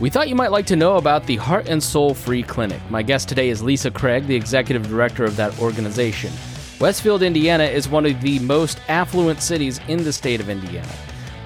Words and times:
We 0.00 0.10
thought 0.10 0.28
you 0.28 0.36
might 0.36 0.52
like 0.52 0.66
to 0.66 0.76
know 0.76 0.96
about 0.96 1.26
the 1.26 1.34
Heart 1.34 1.68
and 1.68 1.82
Soul 1.82 2.14
Free 2.14 2.44
Clinic. 2.44 2.80
My 2.88 3.02
guest 3.02 3.28
today 3.28 3.48
is 3.48 3.64
Lisa 3.64 3.90
Kreag, 3.90 4.28
the 4.28 4.36
executive 4.36 4.86
director 4.88 5.24
of 5.24 5.34
that 5.34 5.58
organization. 5.58 6.32
Westfield, 6.78 7.24
Indiana 7.24 7.64
is 7.64 7.88
one 7.88 8.06
of 8.06 8.20
the 8.20 8.38
most 8.38 8.78
affluent 8.86 9.42
cities 9.42 9.80
in 9.88 10.04
the 10.04 10.12
state 10.12 10.38
of 10.40 10.48
Indiana. 10.48 10.94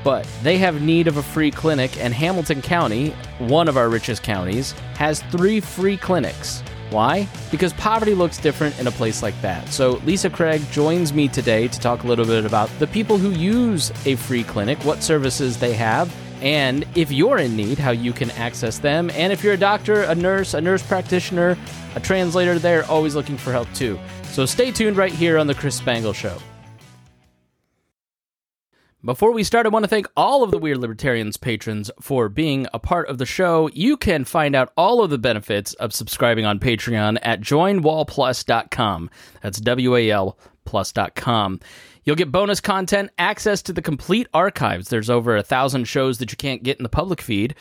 But 0.04 0.28
they 0.42 0.58
have 0.58 0.82
need 0.82 1.06
of 1.06 1.16
a 1.16 1.22
free 1.22 1.50
clinic, 1.50 1.96
and 1.96 2.12
Hamilton 2.12 2.60
County, 2.60 3.14
one 3.38 3.68
of 3.68 3.78
our 3.78 3.88
richest 3.88 4.22
counties, 4.22 4.72
has 4.96 5.22
three 5.30 5.58
free 5.58 5.96
clinics. 5.96 6.62
Why? 6.90 7.26
Because 7.50 7.72
poverty 7.72 8.14
looks 8.14 8.36
different 8.36 8.78
in 8.78 8.86
a 8.86 8.90
place 8.90 9.22
like 9.22 9.40
that. 9.40 9.66
So, 9.70 9.92
Lisa 10.04 10.28
Kreag 10.28 10.70
joins 10.70 11.14
me 11.14 11.26
today 11.26 11.68
to 11.68 11.80
talk 11.80 12.02
a 12.02 12.06
little 12.06 12.26
bit 12.26 12.44
about 12.44 12.68
the 12.80 12.86
people 12.86 13.16
who 13.16 13.30
use 13.30 13.90
a 14.04 14.16
free 14.16 14.44
clinic, 14.44 14.76
what 14.84 15.02
services 15.02 15.58
they 15.58 15.72
have, 15.72 16.14
and 16.42 16.86
if 16.94 17.10
you're 17.10 17.38
in 17.38 17.56
need, 17.56 17.78
how 17.78 17.92
you 17.92 18.12
can 18.12 18.30
access 18.32 18.78
them. 18.78 19.10
And 19.10 19.32
if 19.32 19.42
you're 19.42 19.54
a 19.54 19.58
doctor, 19.58 20.02
a 20.02 20.14
nurse, 20.14 20.54
a 20.54 20.60
nurse 20.60 20.82
practitioner, 20.82 21.56
a 21.94 22.00
translator, 22.00 22.58
they're 22.58 22.84
always 22.86 23.14
looking 23.14 23.38
for 23.38 23.52
help 23.52 23.72
too. 23.72 23.98
So 24.24 24.44
stay 24.44 24.72
tuned 24.72 24.96
right 24.96 25.12
here 25.12 25.38
on 25.38 25.46
The 25.46 25.54
Chris 25.54 25.76
Spangle 25.76 26.12
Show. 26.12 26.36
Before 29.04 29.32
we 29.32 29.42
start, 29.42 29.66
I 29.66 29.68
want 29.70 29.82
to 29.84 29.88
thank 29.88 30.06
all 30.16 30.44
of 30.44 30.52
the 30.52 30.58
We 30.58 30.70
Are 30.70 30.78
Libertarians 30.78 31.36
patrons 31.36 31.90
for 32.00 32.28
being 32.28 32.68
a 32.72 32.78
part 32.78 33.08
of 33.08 33.18
the 33.18 33.26
show. 33.26 33.68
You 33.74 33.96
can 33.96 34.24
find 34.24 34.54
out 34.54 34.72
all 34.76 35.02
of 35.02 35.10
the 35.10 35.18
benefits 35.18 35.74
of 35.74 35.92
subscribing 35.92 36.46
on 36.46 36.60
Patreon 36.60 37.18
at 37.20 37.40
joinwalplus.com. 37.40 39.10
That's 39.42 39.60
W 39.60 39.96
A 39.96 40.10
L 40.10 40.38
plus.com. 40.64 41.60
You'll 42.04 42.16
get 42.16 42.32
bonus 42.32 42.60
content, 42.60 43.10
access 43.18 43.62
to 43.62 43.72
the 43.72 43.82
complete 43.82 44.26
archives. 44.34 44.88
There's 44.88 45.10
over 45.10 45.36
a 45.36 45.42
thousand 45.42 45.84
shows 45.84 46.18
that 46.18 46.32
you 46.32 46.36
can't 46.36 46.62
get 46.62 46.78
in 46.78 46.82
the 46.82 46.88
public 46.88 47.20
feed, 47.20 47.54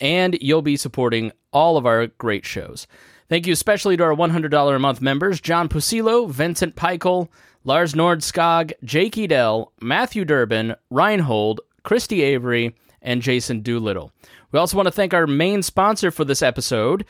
and 0.00 0.36
you'll 0.40 0.62
be 0.62 0.76
supporting 0.76 1.32
all 1.52 1.76
of 1.76 1.86
our 1.86 2.06
great 2.06 2.46
shows. 2.46 2.86
Thank 3.28 3.46
you 3.46 3.52
especially 3.52 3.96
to 3.96 4.04
our 4.04 4.14
$100 4.14 4.76
a 4.76 4.78
month 4.78 5.00
members 5.00 5.40
John 5.40 5.68
Pusilo, 5.68 6.28
Vincent 6.30 6.76
Peichel, 6.76 7.28
Lars 7.64 7.94
Nordskog, 7.94 8.72
Jake 8.84 9.16
Edel, 9.16 9.72
Matthew 9.80 10.24
Durbin, 10.24 10.74
Reinhold, 10.90 11.60
Christy 11.82 12.22
Avery, 12.22 12.74
and 13.00 13.22
Jason 13.22 13.60
Doolittle. 13.60 14.12
We 14.50 14.58
also 14.58 14.76
want 14.76 14.86
to 14.86 14.92
thank 14.92 15.14
our 15.14 15.26
main 15.26 15.62
sponsor 15.62 16.10
for 16.10 16.24
this 16.24 16.42
episode. 16.42 17.04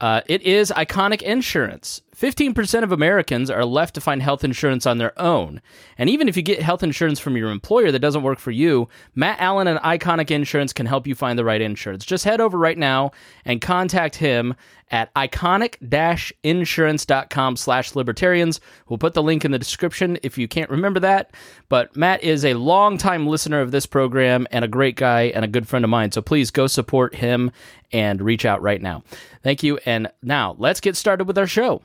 Uh, 0.00 0.20
it 0.26 0.42
is 0.42 0.72
Iconic 0.76 1.22
Insurance. 1.22 2.02
15% 2.18 2.82
of 2.82 2.90
Americans 2.90 3.48
are 3.48 3.64
left 3.64 3.94
to 3.94 4.00
find 4.00 4.20
health 4.22 4.42
insurance 4.42 4.86
on 4.86 4.98
their 4.98 5.16
own. 5.20 5.62
And 5.96 6.10
even 6.10 6.28
if 6.28 6.36
you 6.36 6.42
get 6.42 6.60
health 6.60 6.82
insurance 6.82 7.20
from 7.20 7.36
your 7.36 7.50
employer 7.50 7.92
that 7.92 8.00
doesn't 8.00 8.24
work 8.24 8.40
for 8.40 8.50
you, 8.50 8.88
Matt 9.14 9.40
Allen 9.40 9.68
and 9.68 9.78
Iconic 9.80 10.32
Insurance 10.32 10.72
can 10.72 10.86
help 10.86 11.06
you 11.06 11.14
find 11.14 11.38
the 11.38 11.44
right 11.44 11.60
insurance. 11.60 12.04
Just 12.04 12.24
head 12.24 12.40
over 12.40 12.58
right 12.58 12.76
now 12.76 13.12
and 13.44 13.60
contact 13.60 14.16
him 14.16 14.56
at 14.90 15.14
iconic-insurance.com 15.14 17.56
slash 17.56 17.94
libertarians. 17.94 18.60
We'll 18.88 18.98
put 18.98 19.14
the 19.14 19.22
link 19.22 19.44
in 19.44 19.52
the 19.52 19.58
description 19.58 20.18
if 20.24 20.36
you 20.38 20.48
can't 20.48 20.70
remember 20.70 20.98
that. 21.00 21.30
But 21.68 21.94
Matt 21.94 22.24
is 22.24 22.42
a 22.44 22.54
longtime 22.54 23.28
listener 23.28 23.60
of 23.60 23.70
this 23.70 23.86
program 23.86 24.48
and 24.50 24.64
a 24.64 24.68
great 24.68 24.96
guy 24.96 25.26
and 25.34 25.44
a 25.44 25.48
good 25.48 25.68
friend 25.68 25.84
of 25.84 25.90
mine. 25.90 26.10
So 26.10 26.20
please 26.20 26.50
go 26.50 26.66
support 26.66 27.14
him 27.14 27.52
and 27.92 28.20
reach 28.20 28.44
out 28.44 28.60
right 28.60 28.82
now. 28.82 29.04
Thank 29.44 29.62
you. 29.62 29.78
And 29.86 30.10
now 30.22 30.56
let's 30.58 30.80
get 30.80 30.96
started 30.96 31.28
with 31.28 31.38
our 31.38 31.46
show. 31.46 31.82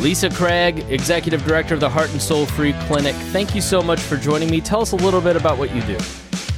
Lisa 0.00 0.28
Kreag, 0.28 0.88
Executive 0.90 1.44
Director 1.44 1.74
of 1.74 1.80
the 1.80 1.88
Heart 1.88 2.12
and 2.12 2.22
Soul 2.22 2.46
Free 2.46 2.72
Clinic, 2.86 3.16
thank 3.32 3.56
you 3.56 3.60
so 3.60 3.82
much 3.82 3.98
for 3.98 4.16
joining 4.16 4.48
me. 4.48 4.60
Tell 4.60 4.80
us 4.80 4.92
a 4.92 4.96
little 4.96 5.20
bit 5.20 5.34
about 5.34 5.58
what 5.58 5.74
you 5.74 5.82
do. 5.82 5.98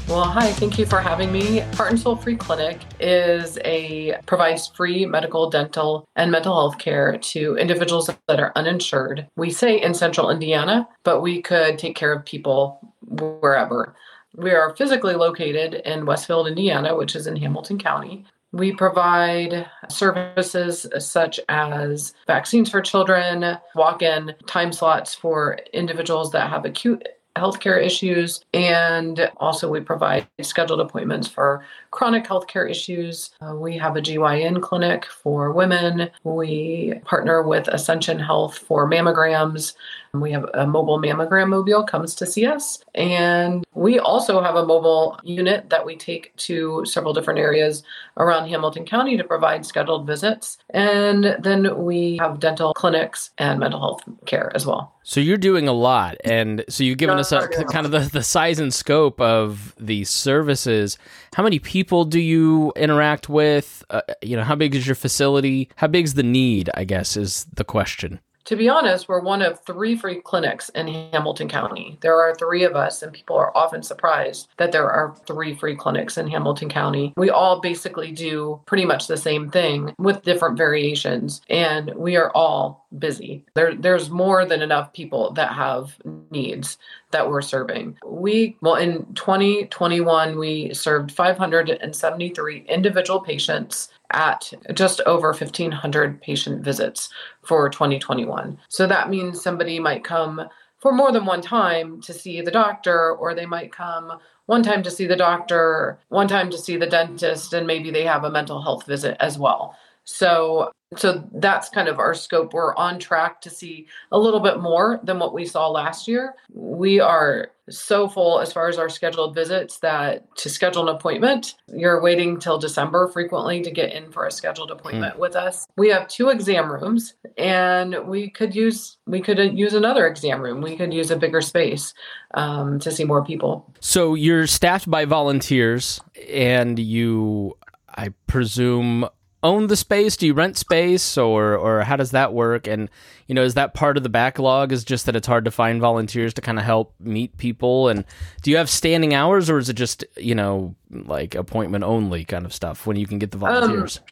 Well, 0.06 0.24
hi, 0.24 0.52
thank 0.52 0.78
you 0.78 0.84
for 0.84 1.00
having 1.00 1.32
me. 1.32 1.60
Heart 1.60 1.90
and 1.92 1.98
Soul 1.98 2.16
Free 2.16 2.36
Clinic 2.36 2.80
is 2.98 3.58
a 3.64 4.18
provides 4.26 4.66
free 4.66 5.06
medical, 5.06 5.48
dental, 5.48 6.06
and 6.16 6.30
mental 6.30 6.54
health 6.54 6.78
care 6.78 7.16
to 7.16 7.56
individuals 7.56 8.10
that 8.28 8.40
are 8.40 8.52
uninsured. 8.56 9.26
We 9.36 9.50
say 9.50 9.80
in 9.80 9.94
central 9.94 10.28
Indiana, 10.28 10.86
but 11.02 11.22
we 11.22 11.40
could 11.40 11.78
take 11.78 11.96
care 11.96 12.12
of 12.12 12.26
people 12.26 12.92
wherever. 13.06 13.94
We 14.36 14.50
are 14.50 14.76
physically 14.76 15.14
located 15.14 15.74
in 15.86 16.04
Westfield, 16.04 16.46
Indiana, 16.46 16.94
which 16.94 17.16
is 17.16 17.26
in 17.26 17.36
Hamilton 17.36 17.78
County. 17.78 18.26
We 18.52 18.72
provide 18.72 19.66
services 19.88 20.86
such 20.98 21.38
as 21.48 22.14
vaccines 22.26 22.68
for 22.70 22.80
children, 22.80 23.58
walk 23.74 24.02
in 24.02 24.34
time 24.46 24.72
slots 24.72 25.14
for 25.14 25.58
individuals 25.72 26.32
that 26.32 26.50
have 26.50 26.64
acute 26.64 27.06
healthcare 27.36 27.80
issues, 27.82 28.44
and 28.52 29.30
also 29.36 29.70
we 29.70 29.80
provide 29.80 30.26
scheduled 30.42 30.80
appointments 30.80 31.28
for 31.28 31.64
chronic 31.90 32.24
healthcare 32.24 32.70
issues. 32.70 33.30
Uh, 33.40 33.54
we 33.54 33.76
have 33.78 33.96
a 33.96 34.00
GYN 34.00 34.62
clinic 34.62 35.04
for 35.06 35.52
women. 35.52 36.10
We 36.24 37.00
partner 37.04 37.42
with 37.42 37.68
Ascension 37.68 38.18
Health 38.18 38.58
for 38.58 38.88
mammograms. 38.88 39.74
We 40.12 40.32
have 40.32 40.48
a 40.54 40.66
mobile 40.66 40.98
mammogram 40.98 41.48
mobile 41.48 41.84
comes 41.84 42.14
to 42.16 42.26
see 42.26 42.46
us. 42.46 42.82
And 42.94 43.64
we 43.74 43.98
also 43.98 44.42
have 44.42 44.56
a 44.56 44.66
mobile 44.66 45.18
unit 45.22 45.70
that 45.70 45.86
we 45.86 45.96
take 45.96 46.34
to 46.36 46.84
several 46.84 47.12
different 47.12 47.38
areas 47.38 47.82
around 48.16 48.48
Hamilton 48.48 48.84
County 48.84 49.16
to 49.16 49.24
provide 49.24 49.64
scheduled 49.64 50.06
visits. 50.06 50.58
And 50.70 51.36
then 51.40 51.84
we 51.84 52.18
have 52.20 52.40
dental 52.40 52.74
clinics 52.74 53.30
and 53.38 53.60
mental 53.60 53.80
health 53.80 54.02
care 54.26 54.50
as 54.54 54.66
well. 54.66 54.94
So 55.02 55.20
you're 55.20 55.38
doing 55.38 55.66
a 55.66 55.72
lot. 55.72 56.16
And 56.24 56.64
so 56.68 56.84
you've 56.84 56.98
given 56.98 57.18
us 57.18 57.32
a, 57.32 57.48
kind 57.72 57.86
of 57.86 57.92
the, 57.92 58.00
the 58.00 58.22
size 58.22 58.58
and 58.58 58.74
scope 58.74 59.20
of 59.20 59.74
the 59.78 60.04
services. 60.04 60.98
How 61.34 61.42
many 61.42 61.58
people 61.58 61.79
do 62.04 62.20
you 62.20 62.72
interact 62.76 63.28
with? 63.28 63.84
Uh, 63.90 64.02
you 64.22 64.36
know, 64.36 64.44
how 64.44 64.54
big 64.54 64.74
is 64.74 64.86
your 64.86 64.96
facility? 64.96 65.68
How 65.76 65.86
big 65.86 66.04
is 66.04 66.14
the 66.14 66.22
need, 66.22 66.70
I 66.74 66.84
guess, 66.84 67.16
is 67.16 67.46
the 67.54 67.64
question. 67.64 68.20
To 68.46 68.56
be 68.56 68.68
honest, 68.68 69.08
we're 69.08 69.20
one 69.20 69.42
of 69.42 69.60
three 69.64 69.94
free 69.94 70.20
clinics 70.20 70.70
in 70.70 70.88
Hamilton 70.88 71.48
County. 71.48 71.98
There 72.00 72.20
are 72.20 72.34
three 72.34 72.64
of 72.64 72.74
us, 72.74 73.02
and 73.02 73.12
people 73.12 73.36
are 73.36 73.56
often 73.56 73.82
surprised 73.82 74.48
that 74.56 74.72
there 74.72 74.90
are 74.90 75.14
three 75.26 75.54
free 75.54 75.76
clinics 75.76 76.18
in 76.18 76.26
Hamilton 76.26 76.68
County. 76.68 77.12
We 77.16 77.30
all 77.30 77.60
basically 77.60 78.10
do 78.10 78.60
pretty 78.66 78.86
much 78.86 79.06
the 79.06 79.16
same 79.16 79.50
thing 79.50 79.94
with 79.98 80.22
different 80.22 80.56
variations, 80.56 81.42
and 81.48 81.94
we 81.94 82.16
are 82.16 82.32
all 82.34 82.88
busy. 82.98 83.44
There, 83.54 83.74
there's 83.74 84.10
more 84.10 84.44
than 84.44 84.62
enough 84.62 84.92
people 84.94 85.32
that 85.34 85.52
have 85.52 85.96
needs 86.32 86.76
that 87.10 87.28
we're 87.28 87.42
serving. 87.42 87.96
We, 88.06 88.56
well, 88.60 88.76
in 88.76 89.04
2021, 89.14 90.38
we 90.38 90.72
served 90.74 91.12
573 91.12 92.66
individual 92.68 93.20
patients 93.20 93.88
at 94.12 94.52
just 94.74 95.00
over 95.06 95.28
1,500 95.28 96.20
patient 96.20 96.64
visits 96.64 97.10
for 97.42 97.68
2021. 97.68 98.58
So 98.68 98.86
that 98.86 99.10
means 99.10 99.40
somebody 99.40 99.78
might 99.78 100.04
come 100.04 100.48
for 100.78 100.92
more 100.92 101.12
than 101.12 101.26
one 101.26 101.42
time 101.42 102.00
to 102.02 102.12
see 102.12 102.40
the 102.40 102.50
doctor, 102.50 103.12
or 103.12 103.34
they 103.34 103.46
might 103.46 103.70
come 103.72 104.18
one 104.46 104.62
time 104.62 104.82
to 104.82 104.90
see 104.90 105.06
the 105.06 105.14
doctor, 105.14 105.98
one 106.08 106.26
time 106.26 106.50
to 106.50 106.58
see 106.58 106.76
the 106.76 106.86
dentist, 106.86 107.52
and 107.52 107.66
maybe 107.66 107.90
they 107.90 108.04
have 108.04 108.24
a 108.24 108.30
mental 108.30 108.62
health 108.62 108.86
visit 108.86 109.16
as 109.20 109.38
well. 109.38 109.76
So 110.04 110.72
so 110.96 111.24
that's 111.34 111.68
kind 111.68 111.88
of 111.88 112.00
our 112.00 112.14
scope. 112.14 112.52
We're 112.52 112.74
on 112.74 112.98
track 112.98 113.40
to 113.42 113.50
see 113.50 113.86
a 114.10 114.18
little 114.18 114.40
bit 114.40 114.60
more 114.60 114.98
than 115.04 115.20
what 115.20 115.32
we 115.32 115.46
saw 115.46 115.68
last 115.68 116.08
year. 116.08 116.34
We 116.52 116.98
are 116.98 117.52
so 117.68 118.08
full 118.08 118.40
as 118.40 118.52
far 118.52 118.68
as 118.68 118.76
our 118.78 118.88
scheduled 118.88 119.32
visits 119.32 119.78
that 119.78 120.34
to 120.38 120.48
schedule 120.48 120.88
an 120.88 120.94
appointment, 120.94 121.54
you're 121.68 122.02
waiting 122.02 122.40
till 122.40 122.58
December 122.58 123.06
frequently 123.06 123.62
to 123.62 123.70
get 123.70 123.92
in 123.92 124.10
for 124.10 124.26
a 124.26 124.32
scheduled 124.32 124.72
appointment 124.72 125.14
mm. 125.14 125.20
with 125.20 125.36
us. 125.36 125.68
We 125.76 125.90
have 125.90 126.08
two 126.08 126.30
exam 126.30 126.70
rooms 126.72 127.14
and 127.38 128.08
we 128.08 128.28
could 128.28 128.56
use 128.56 128.98
we 129.06 129.20
could 129.20 129.38
use 129.56 129.74
another 129.74 130.08
exam 130.08 130.40
room. 130.40 130.60
We 130.60 130.76
could 130.76 130.92
use 130.92 131.12
a 131.12 131.16
bigger 131.16 131.40
space 131.40 131.94
um, 132.34 132.80
to 132.80 132.90
see 132.90 133.04
more 133.04 133.24
people. 133.24 133.72
So 133.78 134.14
you're 134.14 134.48
staffed 134.48 134.90
by 134.90 135.04
volunteers 135.04 136.00
and 136.28 136.80
you 136.80 137.56
I 137.96 138.08
presume 138.26 139.08
own 139.42 139.66
the 139.68 139.76
space? 139.76 140.16
Do 140.16 140.26
you 140.26 140.34
rent 140.34 140.56
space, 140.56 141.16
or 141.16 141.56
or 141.56 141.82
how 141.82 141.96
does 141.96 142.10
that 142.10 142.32
work? 142.32 142.66
And 142.66 142.88
you 143.26 143.34
know, 143.34 143.42
is 143.42 143.54
that 143.54 143.74
part 143.74 143.96
of 143.96 144.02
the 144.02 144.08
backlog? 144.08 144.72
Is 144.72 144.84
just 144.84 145.06
that 145.06 145.16
it's 145.16 145.26
hard 145.26 145.44
to 145.44 145.50
find 145.50 145.80
volunteers 145.80 146.34
to 146.34 146.40
kind 146.40 146.58
of 146.58 146.64
help 146.64 146.94
meet 147.00 147.36
people? 147.38 147.88
And 147.88 148.04
do 148.42 148.50
you 148.50 148.56
have 148.56 148.70
standing 148.70 149.14
hours, 149.14 149.48
or 149.48 149.58
is 149.58 149.68
it 149.68 149.74
just 149.74 150.04
you 150.16 150.34
know 150.34 150.74
like 150.90 151.34
appointment 151.34 151.84
only 151.84 152.24
kind 152.24 152.44
of 152.44 152.52
stuff 152.52 152.86
when 152.86 152.96
you 152.96 153.06
can 153.06 153.18
get 153.18 153.30
the 153.30 153.38
um, 153.38 153.40
volunteers? 153.40 153.98
Um, 153.98 154.04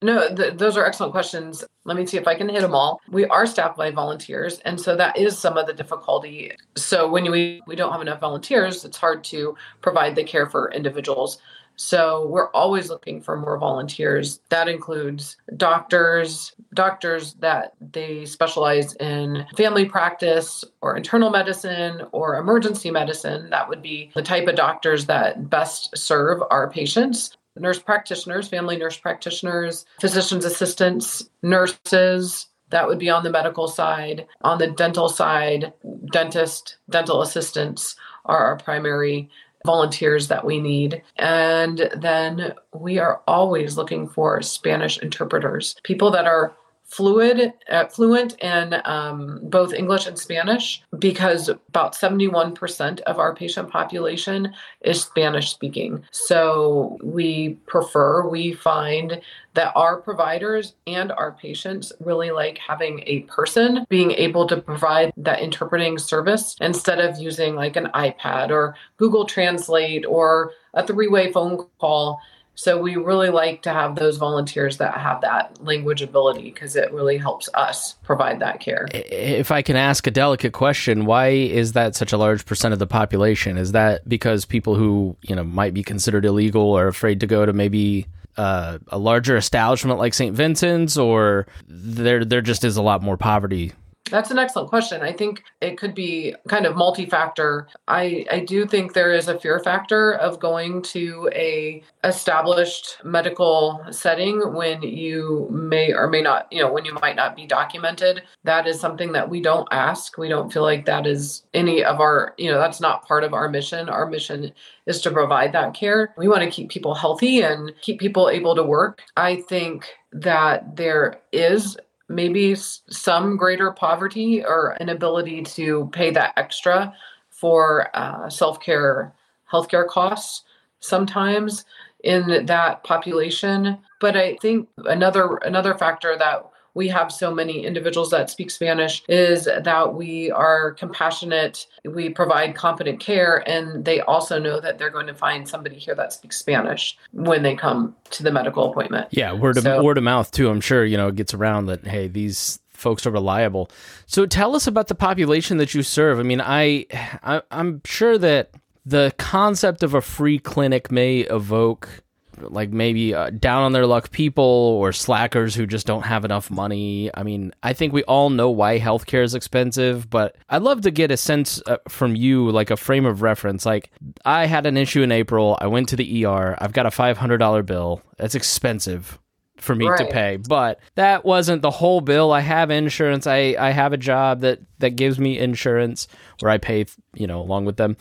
no, 0.00 0.32
th- 0.32 0.54
those 0.54 0.76
are 0.76 0.86
excellent 0.86 1.12
questions. 1.12 1.64
Let 1.84 1.96
me 1.96 2.06
see 2.06 2.18
if 2.18 2.28
I 2.28 2.36
can 2.36 2.48
hit 2.48 2.60
them 2.60 2.74
all. 2.74 3.00
We 3.08 3.24
are 3.26 3.46
staffed 3.46 3.76
by 3.76 3.90
volunteers, 3.90 4.60
and 4.60 4.80
so 4.80 4.94
that 4.94 5.16
is 5.16 5.36
some 5.36 5.56
of 5.56 5.66
the 5.66 5.72
difficulty. 5.72 6.52
So 6.76 7.08
when 7.08 7.28
we 7.30 7.62
we 7.66 7.74
don't 7.74 7.90
have 7.90 8.00
enough 8.00 8.20
volunteers, 8.20 8.84
it's 8.84 8.96
hard 8.96 9.24
to 9.24 9.56
provide 9.80 10.14
the 10.14 10.22
care 10.22 10.46
for 10.46 10.70
individuals. 10.70 11.38
So 11.78 12.26
we're 12.26 12.50
always 12.50 12.90
looking 12.90 13.22
for 13.22 13.36
more 13.36 13.56
volunteers. 13.56 14.40
That 14.48 14.68
includes 14.68 15.36
doctors, 15.56 16.52
doctors 16.74 17.34
that 17.34 17.74
they 17.80 18.24
specialize 18.24 18.94
in 18.94 19.46
family 19.56 19.84
practice 19.84 20.64
or 20.82 20.96
internal 20.96 21.30
medicine 21.30 22.02
or 22.10 22.36
emergency 22.36 22.90
medicine. 22.90 23.48
That 23.50 23.68
would 23.68 23.80
be 23.80 24.10
the 24.14 24.22
type 24.22 24.48
of 24.48 24.56
doctors 24.56 25.06
that 25.06 25.48
best 25.48 25.96
serve 25.96 26.42
our 26.50 26.68
patients. 26.68 27.36
nurse 27.56 27.78
practitioners, 27.78 28.48
family 28.48 28.76
nurse 28.76 28.96
practitioners, 28.96 29.86
physician's 30.00 30.44
assistants, 30.44 31.28
nurses, 31.42 32.48
that 32.70 32.86
would 32.86 32.98
be 32.98 33.10
on 33.10 33.22
the 33.22 33.30
medical 33.30 33.68
side. 33.68 34.26
On 34.42 34.58
the 34.58 34.66
dental 34.66 35.08
side, 35.08 35.72
dentist, 36.12 36.76
dental 36.90 37.22
assistants 37.22 37.96
are 38.26 38.44
our 38.44 38.56
primary 38.56 39.30
volunteers 39.68 40.28
that 40.28 40.46
we 40.46 40.58
need. 40.58 41.02
And 41.16 41.90
then 41.94 42.54
we 42.72 42.98
are 42.98 43.20
always 43.28 43.76
looking 43.76 44.08
for 44.08 44.40
Spanish 44.40 44.98
interpreters, 44.98 45.76
people 45.82 46.10
that 46.12 46.24
are 46.24 46.56
fluid, 46.88 47.52
uh, 47.70 47.86
fluent 47.86 48.38
in 48.40 48.80
um, 48.84 49.40
both 49.44 49.74
English 49.74 50.06
and 50.06 50.18
Spanish, 50.18 50.82
because 50.98 51.48
about 51.48 51.94
71% 51.94 53.00
of 53.00 53.18
our 53.18 53.34
patient 53.34 53.70
population 53.70 54.52
is 54.80 55.02
Spanish 55.02 55.50
speaking. 55.50 56.02
So 56.10 56.98
we 57.02 57.58
prefer, 57.66 58.26
we 58.26 58.54
find 58.54 59.20
that 59.54 59.72
our 59.74 60.00
providers 60.00 60.74
and 60.86 61.12
our 61.12 61.32
patients 61.32 61.92
really 62.00 62.30
like 62.30 62.58
having 62.58 63.02
a 63.06 63.20
person 63.22 63.84
being 63.88 64.12
able 64.12 64.46
to 64.46 64.56
provide 64.56 65.12
that 65.16 65.40
interpreting 65.40 65.98
service 65.98 66.56
instead 66.60 67.00
of 67.00 67.18
using 67.18 67.54
like 67.54 67.76
an 67.76 67.88
iPad 67.94 68.50
or 68.50 68.74
Google 68.96 69.24
Translate 69.26 70.06
or 70.06 70.52
a 70.74 70.86
three 70.86 71.08
way 71.08 71.32
phone 71.32 71.66
call 71.78 72.20
so 72.58 72.76
we 72.76 72.96
really 72.96 73.30
like 73.30 73.62
to 73.62 73.72
have 73.72 73.94
those 73.94 74.16
volunteers 74.16 74.78
that 74.78 74.94
have 74.94 75.20
that 75.20 75.62
language 75.62 76.02
ability 76.02 76.50
because 76.50 76.74
it 76.74 76.92
really 76.92 77.16
helps 77.16 77.48
us 77.54 77.92
provide 78.02 78.40
that 78.40 78.58
care. 78.58 78.88
If 78.92 79.52
I 79.52 79.62
can 79.62 79.76
ask 79.76 80.08
a 80.08 80.10
delicate 80.10 80.52
question, 80.52 81.04
why 81.04 81.28
is 81.28 81.74
that 81.74 81.94
such 81.94 82.12
a 82.12 82.16
large 82.16 82.44
percent 82.44 82.72
of 82.72 82.80
the 82.80 82.86
population? 82.88 83.58
Is 83.58 83.70
that 83.72 84.08
because 84.08 84.44
people 84.44 84.74
who, 84.74 85.16
you 85.22 85.36
know, 85.36 85.44
might 85.44 85.72
be 85.72 85.84
considered 85.84 86.24
illegal 86.24 86.76
are 86.76 86.88
afraid 86.88 87.20
to 87.20 87.28
go 87.28 87.46
to 87.46 87.52
maybe 87.52 88.08
uh, 88.36 88.78
a 88.88 88.98
larger 88.98 89.36
establishment 89.36 90.00
like 90.00 90.12
St. 90.12 90.34
Vincent's 90.34 90.96
or 90.96 91.46
there 91.68 92.24
there 92.24 92.40
just 92.42 92.64
is 92.64 92.76
a 92.76 92.82
lot 92.82 93.02
more 93.02 93.16
poverty 93.16 93.72
that's 94.10 94.30
an 94.30 94.38
excellent 94.38 94.68
question. 94.68 95.02
I 95.02 95.12
think 95.12 95.42
it 95.60 95.78
could 95.78 95.94
be 95.94 96.34
kind 96.48 96.66
of 96.66 96.76
multi-factor. 96.76 97.68
I, 97.86 98.26
I 98.30 98.40
do 98.40 98.66
think 98.66 98.92
there 98.92 99.12
is 99.12 99.28
a 99.28 99.38
fear 99.38 99.60
factor 99.60 100.12
of 100.14 100.40
going 100.40 100.82
to 100.82 101.30
a 101.34 101.82
established 102.04 102.98
medical 103.04 103.84
setting 103.90 104.40
when 104.54 104.82
you 104.82 105.48
may 105.50 105.92
or 105.92 106.08
may 106.08 106.22
not, 106.22 106.50
you 106.52 106.62
know, 106.62 106.72
when 106.72 106.84
you 106.84 106.94
might 106.94 107.16
not 107.16 107.36
be 107.36 107.46
documented. 107.46 108.22
That 108.44 108.66
is 108.66 108.80
something 108.80 109.12
that 109.12 109.28
we 109.28 109.40
don't 109.40 109.68
ask. 109.70 110.18
We 110.18 110.28
don't 110.28 110.52
feel 110.52 110.62
like 110.62 110.86
that 110.86 111.06
is 111.06 111.44
any 111.54 111.84
of 111.84 112.00
our, 112.00 112.34
you 112.38 112.50
know, 112.50 112.58
that's 112.58 112.80
not 112.80 113.06
part 113.06 113.24
of 113.24 113.34
our 113.34 113.48
mission. 113.48 113.88
Our 113.88 114.06
mission 114.06 114.52
is 114.86 115.00
to 115.02 115.10
provide 115.10 115.52
that 115.52 115.74
care. 115.74 116.14
We 116.16 116.28
want 116.28 116.42
to 116.42 116.50
keep 116.50 116.70
people 116.70 116.94
healthy 116.94 117.42
and 117.42 117.72
keep 117.82 118.00
people 118.00 118.28
able 118.30 118.54
to 118.54 118.62
work. 118.62 119.02
I 119.16 119.42
think 119.42 119.86
that 120.12 120.76
there 120.76 121.20
is 121.32 121.76
maybe 122.08 122.54
some 122.54 123.36
greater 123.36 123.70
poverty 123.70 124.44
or 124.44 124.76
inability 124.80 125.42
to 125.42 125.88
pay 125.92 126.10
that 126.10 126.32
extra 126.36 126.94
for 127.30 127.90
uh, 127.94 128.28
self-care 128.28 129.12
healthcare 129.50 129.86
costs 129.86 130.44
sometimes 130.80 131.64
in 132.04 132.46
that 132.46 132.82
population. 132.84 133.78
But 134.00 134.16
i 134.16 134.36
think 134.36 134.68
another 134.86 135.36
another 135.38 135.74
factor 135.74 136.16
that 136.16 136.47
we 136.78 136.86
have 136.86 137.10
so 137.10 137.34
many 137.34 137.66
individuals 137.66 138.08
that 138.10 138.30
speak 138.30 138.52
Spanish 138.52 139.02
is 139.08 139.46
that 139.46 139.94
we 139.94 140.30
are 140.30 140.74
compassionate, 140.74 141.66
we 141.84 142.08
provide 142.08 142.54
competent 142.54 143.00
care, 143.00 143.42
and 143.48 143.84
they 143.84 144.00
also 144.02 144.38
know 144.38 144.60
that 144.60 144.78
they're 144.78 144.88
going 144.88 145.08
to 145.08 145.14
find 145.14 145.48
somebody 145.48 145.74
here 145.74 145.96
that 145.96 146.12
speaks 146.12 146.36
Spanish 146.36 146.96
when 147.10 147.42
they 147.42 147.56
come 147.56 147.96
to 148.10 148.22
the 148.22 148.30
medical 148.30 148.70
appointment. 148.70 149.08
Yeah, 149.10 149.32
word 149.32 149.56
of 149.56 149.64
so, 149.64 149.82
word 149.82 149.98
of 149.98 150.04
mouth 150.04 150.30
too. 150.30 150.48
I'm 150.48 150.60
sure 150.60 150.84
you 150.84 150.96
know 150.96 151.08
it 151.08 151.16
gets 151.16 151.34
around 151.34 151.66
that 151.66 151.84
hey 151.84 152.06
these 152.06 152.60
folks 152.70 153.04
are 153.08 153.10
reliable. 153.10 153.68
So 154.06 154.24
tell 154.24 154.54
us 154.54 154.68
about 154.68 154.86
the 154.86 154.94
population 154.94 155.56
that 155.56 155.74
you 155.74 155.82
serve. 155.82 156.20
I 156.20 156.22
mean, 156.22 156.40
I, 156.40 156.86
I 157.24 157.42
I'm 157.50 157.82
sure 157.84 158.18
that 158.18 158.52
the 158.86 159.12
concept 159.18 159.82
of 159.82 159.94
a 159.94 160.00
free 160.00 160.38
clinic 160.38 160.92
may 160.92 161.22
evoke 161.22 162.04
like 162.42 162.70
maybe 162.70 163.14
uh, 163.14 163.30
down 163.30 163.62
on 163.62 163.72
their 163.72 163.86
luck 163.86 164.10
people 164.10 164.44
or 164.44 164.92
slackers 164.92 165.54
who 165.54 165.66
just 165.66 165.86
don't 165.86 166.02
have 166.02 166.24
enough 166.24 166.50
money. 166.50 167.10
I 167.14 167.22
mean, 167.22 167.52
I 167.62 167.72
think 167.72 167.92
we 167.92 168.02
all 168.04 168.30
know 168.30 168.50
why 168.50 168.78
healthcare 168.78 169.22
is 169.22 169.34
expensive, 169.34 170.08
but 170.08 170.36
I'd 170.48 170.62
love 170.62 170.82
to 170.82 170.90
get 170.90 171.10
a 171.10 171.16
sense 171.16 171.62
uh, 171.66 171.78
from 171.88 172.14
you, 172.14 172.50
like 172.50 172.70
a 172.70 172.76
frame 172.76 173.06
of 173.06 173.22
reference. 173.22 173.66
Like, 173.66 173.90
I 174.24 174.46
had 174.46 174.66
an 174.66 174.76
issue 174.76 175.02
in 175.02 175.12
April. 175.12 175.58
I 175.60 175.66
went 175.66 175.88
to 175.90 175.96
the 175.96 176.24
ER. 176.26 176.56
I've 176.58 176.72
got 176.72 176.86
a 176.86 176.90
$500 176.90 177.66
bill. 177.66 178.02
That's 178.16 178.34
expensive 178.34 179.18
for 179.56 179.74
me 179.74 179.88
right. 179.88 179.98
to 179.98 180.06
pay. 180.06 180.36
But 180.36 180.80
that 180.94 181.24
wasn't 181.24 181.62
the 181.62 181.70
whole 181.70 182.00
bill. 182.00 182.32
I 182.32 182.40
have 182.40 182.70
insurance. 182.70 183.26
I, 183.26 183.56
I 183.58 183.70
have 183.70 183.92
a 183.92 183.96
job 183.96 184.40
that, 184.40 184.60
that 184.78 184.90
gives 184.90 185.18
me 185.18 185.38
insurance 185.38 186.08
where 186.40 186.50
I 186.50 186.58
pay, 186.58 186.86
you 187.14 187.26
know, 187.26 187.40
along 187.40 187.64
with 187.64 187.76
them 187.76 187.96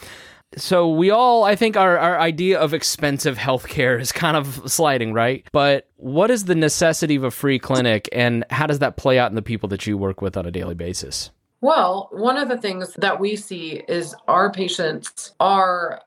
so 0.55 0.89
we 0.89 1.09
all 1.09 1.43
i 1.43 1.55
think 1.55 1.75
our, 1.75 1.97
our 1.97 2.19
idea 2.19 2.59
of 2.59 2.73
expensive 2.73 3.37
healthcare 3.37 3.99
is 3.99 4.11
kind 4.11 4.37
of 4.37 4.61
sliding 4.71 5.13
right? 5.13 5.45
But 5.51 5.89
what 5.97 6.31
is 6.31 6.45
the 6.45 6.55
necessity 6.55 7.15
of 7.15 7.23
a 7.23 7.31
free 7.31 7.59
clinic 7.59 8.07
and 8.11 8.45
how 8.49 8.67
does 8.67 8.79
that 8.79 8.97
play 8.97 9.19
out 9.19 9.31
in 9.31 9.35
the 9.35 9.41
people 9.41 9.69
that 9.69 9.85
you 9.87 9.97
work 9.97 10.21
with 10.21 10.37
on 10.37 10.45
a 10.45 10.51
daily 10.51 10.75
basis? 10.75 11.31
Well 11.61 12.09
one 12.11 12.37
of 12.37 12.49
the 12.49 12.57
things 12.57 12.93
that 12.97 13.19
we 13.19 13.35
see 13.35 13.83
is 13.87 14.15
our 14.27 14.51
patients 14.51 15.33
are 15.39 16.01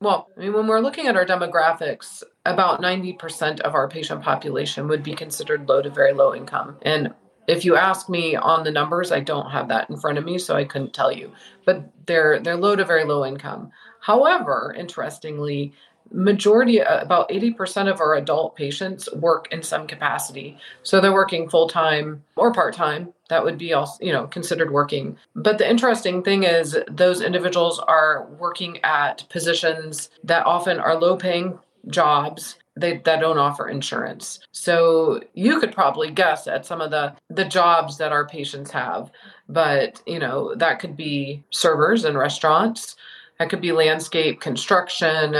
well 0.00 0.28
i 0.36 0.40
mean 0.40 0.52
when 0.52 0.66
we're 0.66 0.80
looking 0.80 1.06
at 1.06 1.16
our 1.16 1.26
demographics 1.26 2.22
about 2.48 2.80
90% 2.80 3.60
of 3.60 3.74
our 3.74 3.88
patient 3.88 4.22
population 4.22 4.88
would 4.88 5.02
be 5.02 5.14
considered 5.14 5.68
low 5.68 5.82
to 5.82 5.90
very 5.90 6.12
low 6.12 6.34
income. 6.34 6.78
And 6.82 7.12
if 7.48 7.64
you 7.64 7.76
ask 7.76 8.08
me 8.08 8.36
on 8.36 8.62
the 8.62 8.70
numbers, 8.70 9.10
I 9.10 9.20
don't 9.20 9.50
have 9.50 9.68
that 9.68 9.88
in 9.88 9.96
front 9.96 10.18
of 10.18 10.24
me, 10.24 10.38
so 10.38 10.54
I 10.54 10.64
couldn't 10.64 10.92
tell 10.92 11.10
you. 11.10 11.32
But 11.64 11.90
they're 12.06 12.38
they're 12.38 12.56
low 12.56 12.76
to 12.76 12.84
very 12.84 13.04
low 13.04 13.24
income. 13.24 13.72
However, 14.00 14.74
interestingly, 14.78 15.72
majority 16.10 16.80
uh, 16.80 17.00
about 17.00 17.28
80% 17.28 17.90
of 17.90 18.00
our 18.00 18.14
adult 18.14 18.54
patients 18.54 19.08
work 19.14 19.48
in 19.50 19.62
some 19.62 19.86
capacity. 19.86 20.58
So 20.82 21.00
they're 21.00 21.12
working 21.12 21.48
full 21.48 21.68
time 21.68 22.22
or 22.36 22.52
part 22.52 22.74
time. 22.74 23.12
That 23.28 23.44
would 23.44 23.58
be 23.58 23.72
also, 23.72 24.02
you 24.04 24.12
know, 24.12 24.26
considered 24.26 24.70
working. 24.70 25.18
But 25.34 25.58
the 25.58 25.68
interesting 25.68 26.22
thing 26.22 26.44
is 26.44 26.78
those 26.90 27.20
individuals 27.20 27.78
are 27.78 28.26
working 28.38 28.78
at 28.84 29.28
positions 29.28 30.10
that 30.24 30.46
often 30.46 30.78
are 30.78 30.98
low 30.98 31.16
paying 31.16 31.58
jobs 31.88 32.56
they 32.80 32.98
that 32.98 33.20
don't 33.20 33.38
offer 33.38 33.68
insurance. 33.68 34.40
So 34.52 35.20
you 35.34 35.60
could 35.60 35.72
probably 35.72 36.10
guess 36.10 36.46
at 36.46 36.66
some 36.66 36.80
of 36.80 36.90
the 36.90 37.14
the 37.30 37.44
jobs 37.44 37.98
that 37.98 38.12
our 38.12 38.26
patients 38.26 38.70
have, 38.70 39.10
but 39.48 40.02
you 40.06 40.18
know 40.18 40.54
that 40.56 40.80
could 40.80 40.96
be 40.96 41.42
servers 41.50 42.04
in 42.04 42.16
restaurants, 42.16 42.96
that 43.38 43.50
could 43.50 43.60
be 43.60 43.72
landscape 43.72 44.40
construction. 44.40 45.36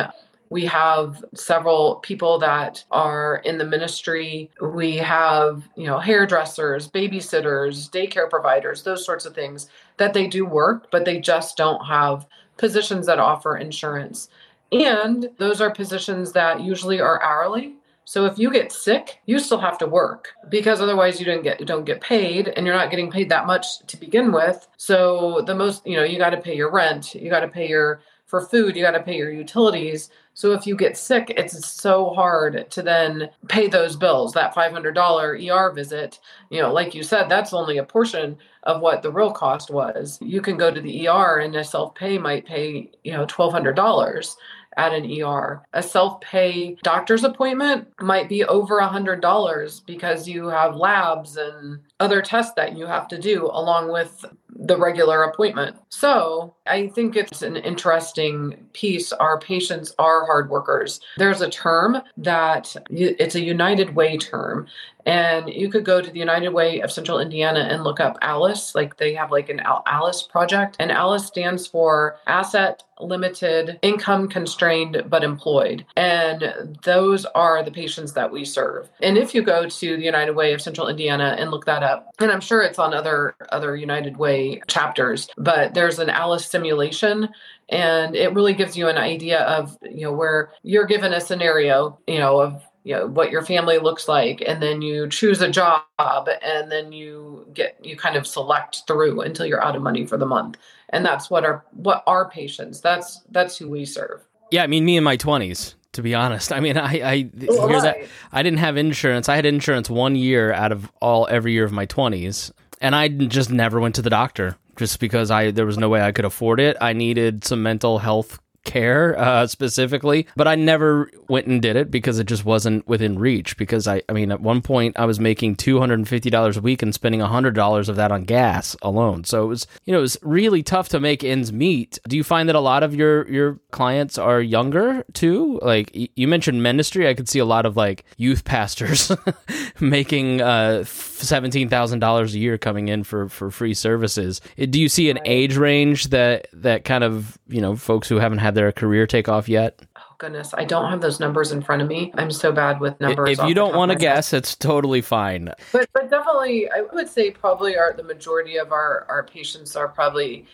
We 0.51 0.65
have 0.65 1.23
several 1.35 1.97
people 1.97 2.39
that 2.39 2.83
are 2.91 3.43
in 3.45 3.59
the 3.59 3.67
ministry. 3.67 4.51
We 4.63 4.97
have, 4.97 5.69
you 5.77 5.87
know, 5.87 5.99
hairdressers, 5.99 6.91
babysitters, 6.91 7.91
daycare 7.91 8.31
providers, 8.31 8.83
those 8.83 9.05
sorts 9.05 9.27
of 9.27 9.35
things 9.35 9.69
that 9.99 10.15
they 10.15 10.27
do 10.27 10.47
work, 10.47 10.91
but 10.91 11.05
they 11.05 11.21
just 11.21 11.59
don't 11.59 11.85
have 11.85 12.27
positions 12.57 13.07
that 13.07 13.19
offer 13.19 13.59
insurance. 13.59 14.29
And 14.73 15.31
those 15.39 15.61
are 15.61 15.71
positions 15.71 16.33
that 16.33 16.61
usually 16.61 17.01
are 17.01 17.23
hourly. 17.23 17.75
So 18.05 18.25
if 18.25 18.39
you 18.39 18.51
get 18.51 18.73
sick, 18.73 19.21
you 19.27 19.39
still 19.39 19.59
have 19.59 19.77
to 19.79 19.87
work 19.87 20.33
because 20.49 20.81
otherwise 20.81 21.21
you 21.21 21.27
don't 21.27 21.43
get 21.43 21.65
don't 21.67 21.85
get 21.85 22.01
paid 22.01 22.49
and 22.49 22.65
you're 22.65 22.75
not 22.75 22.91
getting 22.91 23.11
paid 23.11 23.29
that 23.29 23.47
much 23.47 23.81
to 23.87 23.99
begin 23.99 24.33
with. 24.33 24.67
So 24.79 25.43
the 25.47 25.55
most, 25.55 25.87
you 25.87 25.95
know, 25.95 26.05
you 26.05 26.17
got 26.17 26.31
to 26.31 26.41
pay 26.41 26.57
your 26.57 26.71
rent, 26.71 27.15
you 27.15 27.29
got 27.29 27.41
to 27.41 27.49
pay 27.49 27.69
your 27.69 28.01
for 28.25 28.43
food, 28.43 28.77
you 28.77 28.83
got 28.83 28.93
to 28.93 29.03
pay 29.03 29.17
your 29.17 29.31
utilities. 29.31 30.11
So 30.35 30.53
if 30.53 30.67
you 30.67 30.77
get 30.77 30.97
sick, 30.97 31.33
it's 31.37 31.67
so 31.67 32.11
hard 32.11 32.71
to 32.71 32.83
then 32.83 33.31
pay 33.49 33.67
those 33.67 33.97
bills. 33.97 34.33
That 34.35 34.55
$500 34.55 35.51
ER 35.51 35.73
visit, 35.73 36.21
you 36.51 36.63
know, 36.63 36.73
like 36.73 36.95
you 36.95 37.03
said, 37.03 37.29
that's 37.29 37.53
only 37.53 37.79
a 37.79 37.85
portion 37.85 38.37
of 38.63 38.81
what 38.81 39.03
the 39.03 39.11
real 39.11 39.33
cost 39.33 39.71
was. 39.71 40.19
You 40.21 40.41
can 40.41 40.57
go 40.57 40.71
to 40.73 40.81
the 40.81 41.09
ER 41.09 41.39
and 41.39 41.57
a 41.57 41.65
self 41.65 41.95
pay 41.95 42.19
might 42.19 42.47
pay, 42.47 42.91
you 43.03 43.13
know, 43.13 43.27
$1,200 43.27 44.37
at 44.77 44.93
an 44.93 45.11
ER. 45.23 45.63
A 45.73 45.83
self 45.83 46.21
pay 46.21 46.77
doctor's 46.83 47.25
appointment 47.25 47.89
might 48.01 48.29
be 48.29 48.45
over 48.45 48.79
a 48.79 48.89
$100 48.89 49.87
because 49.87 50.29
you 50.29 50.49
have 50.49 50.77
labs 50.77 51.37
and 51.37 51.81
other 52.01 52.23
tests 52.23 52.53
that 52.57 52.77
you 52.77 52.87
have 52.87 53.09
to 53.09 53.19
do 53.19 53.47
along 53.47 53.91
with 53.93 54.25
the 54.51 54.77
regular 54.77 55.23
appointment. 55.25 55.77
So 55.89 56.55
I 56.69 56.89
think 56.89 57.17
it's 57.17 57.43
an 57.43 57.57
interesting 57.57 58.69
piece. 58.73 59.13
Our 59.13 59.39
patients 59.39 59.95
are 59.99 60.27
hard 60.27 60.51
workers. 60.51 61.01
There's 61.17 61.41
a 61.41 61.51
term 61.51 61.99
that 62.19 62.77
it's 62.91 63.35
a 63.35 63.41
United 63.41 63.95
Way 63.95 64.19
term. 64.19 64.67
And 65.07 65.49
you 65.49 65.71
could 65.71 65.87
go 65.87 66.03
to 66.03 66.11
the 66.11 66.19
United 66.19 66.51
Way 66.51 66.81
of 66.81 66.93
Central 66.93 67.19
Indiana 67.19 67.61
and 67.61 67.83
look 67.83 67.99
up 67.99 68.19
ALICE. 68.21 68.75
Like 68.75 68.99
they 68.99 69.15
have 69.15 69.31
like 69.31 69.49
an 69.49 69.61
ALICE 69.87 70.25
project. 70.25 70.77
And 70.79 70.91
ALICE 70.91 71.25
stands 71.25 71.67
for 71.67 72.19
Asset 72.27 72.83
Limited, 73.01 73.79
Income 73.81 74.29
Constrained, 74.29 75.05
but 75.09 75.25
Employed. 75.25 75.87
And 75.97 76.79
those 76.83 77.25
are 77.27 77.63
the 77.63 77.71
patients 77.71 78.13
that 78.15 78.31
we 78.31 78.45
serve. 78.45 78.91
And 79.01 79.17
if 79.17 79.35
you 79.35 79.43
go 79.43 79.69
to 79.69 79.97
the 79.97 80.03
United 80.03 80.33
Way 80.33 80.53
of 80.53 80.61
Central 80.61 80.89
Indiana 80.89 81.37
and 81.39 81.51
look 81.51 81.65
that 81.65 81.83
up, 81.83 82.11
and 82.19 82.31
I'm 82.31 82.41
sure 82.41 82.61
it's 82.61 82.79
on 82.79 82.93
other 82.93 83.35
other 83.51 83.77
United 83.77 84.19
Way 84.19 84.61
chapters, 84.67 85.29
but 85.39 85.73
there's 85.73 85.99
an 85.99 86.11
ALICE 86.11 86.47
simulation 86.59 87.29
and 87.71 88.17
it 88.17 88.33
really 88.35 88.55
gives 88.55 88.77
you 88.77 88.89
an 88.89 88.99
idea 88.99 89.41
of 89.43 89.77
you 89.83 90.03
know 90.03 90.13
where 90.13 90.51
you're 90.63 90.87
given 90.87 91.13
a 91.13 91.21
scenario 91.21 91.99
you 92.07 92.19
know 92.19 92.41
of 92.41 92.63
you 92.89 92.95
know 92.95 93.07
what 93.07 93.31
your 93.31 93.45
family 93.45 93.79
looks 93.79 94.09
like 94.09 94.43
and 94.47 94.63
then 94.63 94.81
you 94.81 95.07
choose 95.09 95.43
a 95.43 95.51
job 95.51 95.83
and 95.99 96.73
then 96.73 96.91
you 96.91 97.47
get 97.53 97.79
you 97.83 97.95
kind 97.97 98.17
of 98.17 98.27
select 98.27 98.83
through 98.87 99.21
until 99.21 99.45
you're 99.45 99.63
out 99.63 99.77
of 99.77 99.83
money 99.83 100.07
for 100.07 100.17
the 100.17 100.25
month. 100.25 100.57
And 100.89 101.05
that's 101.05 101.29
what 101.29 101.45
our 101.45 101.67
what 101.73 102.03
our 102.07 102.31
patients 102.31 102.81
that's 102.81 103.21
that's 103.31 103.59
who 103.59 103.69
we 103.69 103.85
serve. 103.85 104.25
Yeah 104.51 104.63
i 104.63 104.67
mean 104.67 104.87
me 104.87 104.97
in 104.97 105.05
my 105.05 105.19
20s 105.19 105.75
to 105.93 106.03
be 106.03 106.15
honest. 106.15 106.51
I 106.51 106.61
mean 106.61 106.79
i 106.79 106.93
i 107.03 107.31
here's 107.39 107.83
that, 107.83 107.99
i 108.33 108.43
didn't 108.43 108.61
have 108.61 108.79
insurance. 108.79 109.29
I 109.29 109.37
had 109.37 109.45
insurance 109.45 109.91
one 109.91 110.17
year 110.17 110.55
out 110.55 110.73
of 110.73 110.91
all 111.03 111.27
every 111.31 111.53
year 111.53 111.65
of 111.65 111.73
my 111.73 111.85
20s 111.85 112.53
and 112.81 112.95
i 112.95 113.09
just 113.09 113.51
never 113.51 113.81
went 113.81 113.97
to 113.97 114.03
the 114.03 114.11
doctor 114.11 114.57
just 114.79 115.01
because 115.01 115.31
I 115.31 115.51
there 115.51 115.67
was 115.67 115.77
no 115.77 115.89
way 115.89 116.01
I 116.01 116.13
could 116.13 116.25
afford 116.25 116.61
it. 116.61 116.77
I 116.81 116.93
needed 116.93 117.45
some 117.45 117.63
mental 117.63 117.99
health 117.99 118.39
care 118.69 119.19
uh, 119.19 119.47
specifically, 119.47 120.27
but 120.37 120.47
I 120.47 120.55
never 120.55 121.11
went 121.29 121.47
and 121.47 121.61
did 121.61 121.75
it 121.75 121.91
because 121.91 122.19
it 122.19 122.25
just 122.25 122.45
wasn't 122.45 122.87
within 122.87 123.19
reach. 123.19 123.57
Because 123.57 123.89
I, 123.89 124.03
I 124.09 124.13
mean, 124.13 124.31
at 124.31 124.41
one 124.41 124.61
point 124.61 124.99
I 124.99 125.07
was 125.07 125.19
making 125.19 125.57
two 125.57 125.79
hundred 125.79 125.95
and 125.95 126.09
fifty 126.09 126.31
dollars 126.31 126.57
a 126.57 126.61
week 126.61 126.83
and 126.83 126.95
spending 126.95 127.21
hundred 127.21 127.55
dollars 127.55 127.89
of 127.89 127.97
that 127.97 128.13
on 128.13 128.25
gas 128.25 128.77
alone. 128.83 129.25
So 129.25 129.45
it 129.45 129.47
was, 129.47 129.67
you 129.85 129.93
know, 129.93 129.99
it 129.99 130.03
was 130.03 130.19
really 130.23 130.63
tough 130.63 130.89
to 130.91 131.01
make 131.01 131.25
ends 131.25 131.53
meet. 131.53 131.99
Do 132.07 132.17
you 132.17 132.25
find 132.25 132.49
that 132.49 132.57
a 132.57 132.61
lot 132.61 132.83
of 132.83 132.95
your 132.95 133.29
your 133.31 133.59
clients 133.71 134.19
are 134.19 134.41
younger 134.41 135.05
too? 135.15 135.59
Like 135.63 135.91
you 136.15 136.29
mentioned 136.29 136.63
ministry, 136.63 137.09
I 137.09 137.15
could 137.15 137.29
see 137.29 137.39
a 137.39 137.45
lot 137.45 137.65
of 137.65 137.77
like 137.77 138.05
youth 138.19 138.45
pastors 138.45 139.11
making 139.81 140.43
uh, 140.43 140.85
seventeen 140.85 141.69
thousand 141.69 142.01
dollars 142.01 142.35
a 142.35 142.39
year 142.39 142.59
coming 142.59 142.89
in 142.89 143.03
for 143.03 143.29
for 143.31 143.51
free 143.51 143.75
services. 143.75 144.41
Do 144.59 144.79
you 144.79 144.89
see 144.89 145.09
an 145.09 145.19
age 145.25 145.57
range 145.57 146.09
that 146.09 146.49
that 146.53 146.85
kind 146.85 147.03
of 147.03 147.39
you 147.49 147.61
know 147.61 147.75
folks 147.75 148.09
who 148.09 148.17
haven't 148.17 148.39
had 148.39 148.58
their 148.59 148.73
career 148.73 149.07
take 149.07 149.29
off 149.29 149.49
yet? 149.49 149.81
Oh 149.97 150.15
goodness, 150.19 150.53
I 150.53 150.65
don't 150.65 150.91
have 150.91 151.01
those 151.01 151.21
numbers 151.21 151.53
in 151.53 151.63
front 151.63 151.81
of 151.81 151.87
me. 151.87 152.13
I'm 152.17 152.33
so 152.33 152.51
bad 152.51 152.81
with 152.81 153.01
numbers. 153.01 153.39
If 153.39 153.47
you 153.47 153.55
don't 153.55 153.77
want 153.77 153.93
to 153.93 153.97
guess, 153.97 154.33
it's 154.33 154.57
totally 154.57 155.01
fine. 155.01 155.53
But 155.73 155.89
but 155.95 156.11
definitely, 156.11 156.69
I 156.69 156.83
would 156.93 157.09
say 157.09 157.31
probably 157.31 157.77
our 157.77 157.93
the 157.93 158.03
majority 158.03 158.57
of 158.57 158.73
our 158.73 159.07
our 159.09 159.23
patients 159.23 159.77
are 159.77 159.87
probably 159.87 160.45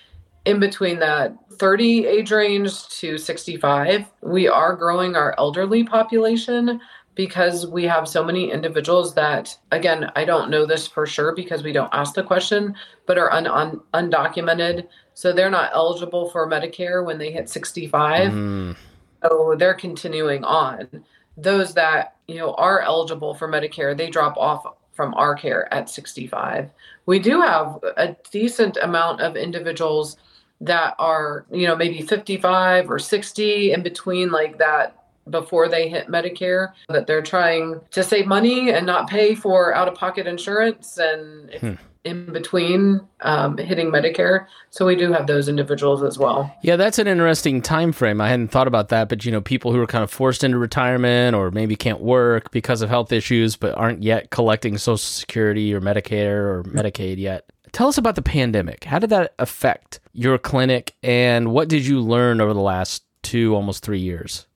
in 0.44 0.60
between 0.60 0.98
that 0.98 1.34
30 1.52 2.06
age 2.06 2.30
range 2.30 2.86
to 3.00 3.16
65. 3.16 4.04
We 4.20 4.48
are 4.48 4.76
growing 4.76 5.16
our 5.16 5.34
elderly 5.38 5.82
population 5.82 6.82
because 7.14 7.66
we 7.66 7.84
have 7.84 8.06
so 8.08 8.24
many 8.24 8.50
individuals 8.50 9.14
that 9.14 9.56
again 9.70 10.10
i 10.16 10.24
don't 10.24 10.50
know 10.50 10.66
this 10.66 10.88
for 10.88 11.06
sure 11.06 11.32
because 11.32 11.62
we 11.62 11.70
don't 11.70 11.92
ask 11.92 12.14
the 12.14 12.22
question 12.24 12.74
but 13.06 13.18
are 13.18 13.32
un- 13.32 13.46
un- 13.46 13.80
undocumented 13.94 14.88
so 15.14 15.32
they're 15.32 15.50
not 15.50 15.70
eligible 15.74 16.28
for 16.30 16.48
medicare 16.48 17.04
when 17.04 17.18
they 17.18 17.30
hit 17.30 17.48
65 17.48 18.32
mm. 18.32 18.76
so 19.22 19.54
they're 19.58 19.74
continuing 19.74 20.44
on. 20.44 20.88
Those 21.36 21.74
that 21.74 22.16
you 22.26 22.36
know 22.36 22.54
are 22.54 22.80
eligible 22.80 23.34
for 23.34 23.48
medicare 23.48 23.96
they 23.96 24.10
drop 24.10 24.36
off 24.36 24.64
from 24.92 25.14
our 25.14 25.34
care 25.34 25.72
at 25.74 25.90
65 25.90 26.70
we 27.06 27.18
do 27.18 27.40
have 27.40 27.78
a 27.96 28.16
decent 28.30 28.78
amount 28.80 29.20
of 29.20 29.36
individuals 29.36 30.16
that 30.60 30.94
are 30.98 31.44
you 31.50 31.66
know 31.66 31.76
maybe 31.76 32.00
55 32.00 32.90
or 32.90 32.98
60 32.98 33.72
in 33.72 33.82
between 33.82 34.30
like 34.30 34.58
that 34.58 35.03
before 35.30 35.68
they 35.68 35.88
hit 35.88 36.08
Medicare 36.08 36.72
that 36.88 37.06
they're 37.06 37.22
trying 37.22 37.80
to 37.90 38.02
save 38.02 38.26
money 38.26 38.70
and 38.70 38.86
not 38.86 39.08
pay 39.08 39.34
for 39.34 39.74
out 39.74 39.88
of 39.88 39.94
pocket 39.94 40.26
insurance 40.26 40.98
and 40.98 41.50
hmm. 41.54 41.72
in 42.04 42.32
between 42.32 43.00
um, 43.20 43.56
hitting 43.56 43.90
Medicare. 43.90 44.46
So 44.70 44.86
we 44.86 44.96
do 44.96 45.12
have 45.12 45.26
those 45.26 45.48
individuals 45.48 46.02
as 46.02 46.18
well. 46.18 46.54
Yeah, 46.62 46.76
that's 46.76 46.98
an 46.98 47.06
interesting 47.06 47.62
time 47.62 47.92
frame. 47.92 48.20
I 48.20 48.28
hadn't 48.28 48.48
thought 48.48 48.68
about 48.68 48.88
that, 48.90 49.08
but 49.08 49.24
you 49.24 49.32
know, 49.32 49.40
people 49.40 49.72
who 49.72 49.80
are 49.80 49.86
kind 49.86 50.04
of 50.04 50.10
forced 50.10 50.44
into 50.44 50.58
retirement 50.58 51.34
or 51.34 51.50
maybe 51.50 51.76
can't 51.76 52.00
work 52.00 52.50
because 52.50 52.82
of 52.82 52.88
health 52.88 53.12
issues 53.12 53.56
but 53.56 53.76
aren't 53.76 54.02
yet 54.02 54.30
collecting 54.30 54.76
Social 54.78 54.98
Security 54.98 55.72
or 55.72 55.80
Medicare 55.80 56.44
or 56.44 56.62
Medicaid 56.64 57.18
yet. 57.18 57.50
Tell 57.72 57.88
us 57.88 57.98
about 57.98 58.14
the 58.14 58.22
pandemic. 58.22 58.84
How 58.84 59.00
did 59.00 59.10
that 59.10 59.34
affect 59.40 59.98
your 60.12 60.38
clinic 60.38 60.94
and 61.02 61.50
what 61.50 61.68
did 61.68 61.84
you 61.84 62.00
learn 62.00 62.40
over 62.40 62.54
the 62.54 62.60
last 62.60 63.02
two, 63.22 63.56
almost 63.56 63.82
three 63.82 63.98
years? 63.98 64.46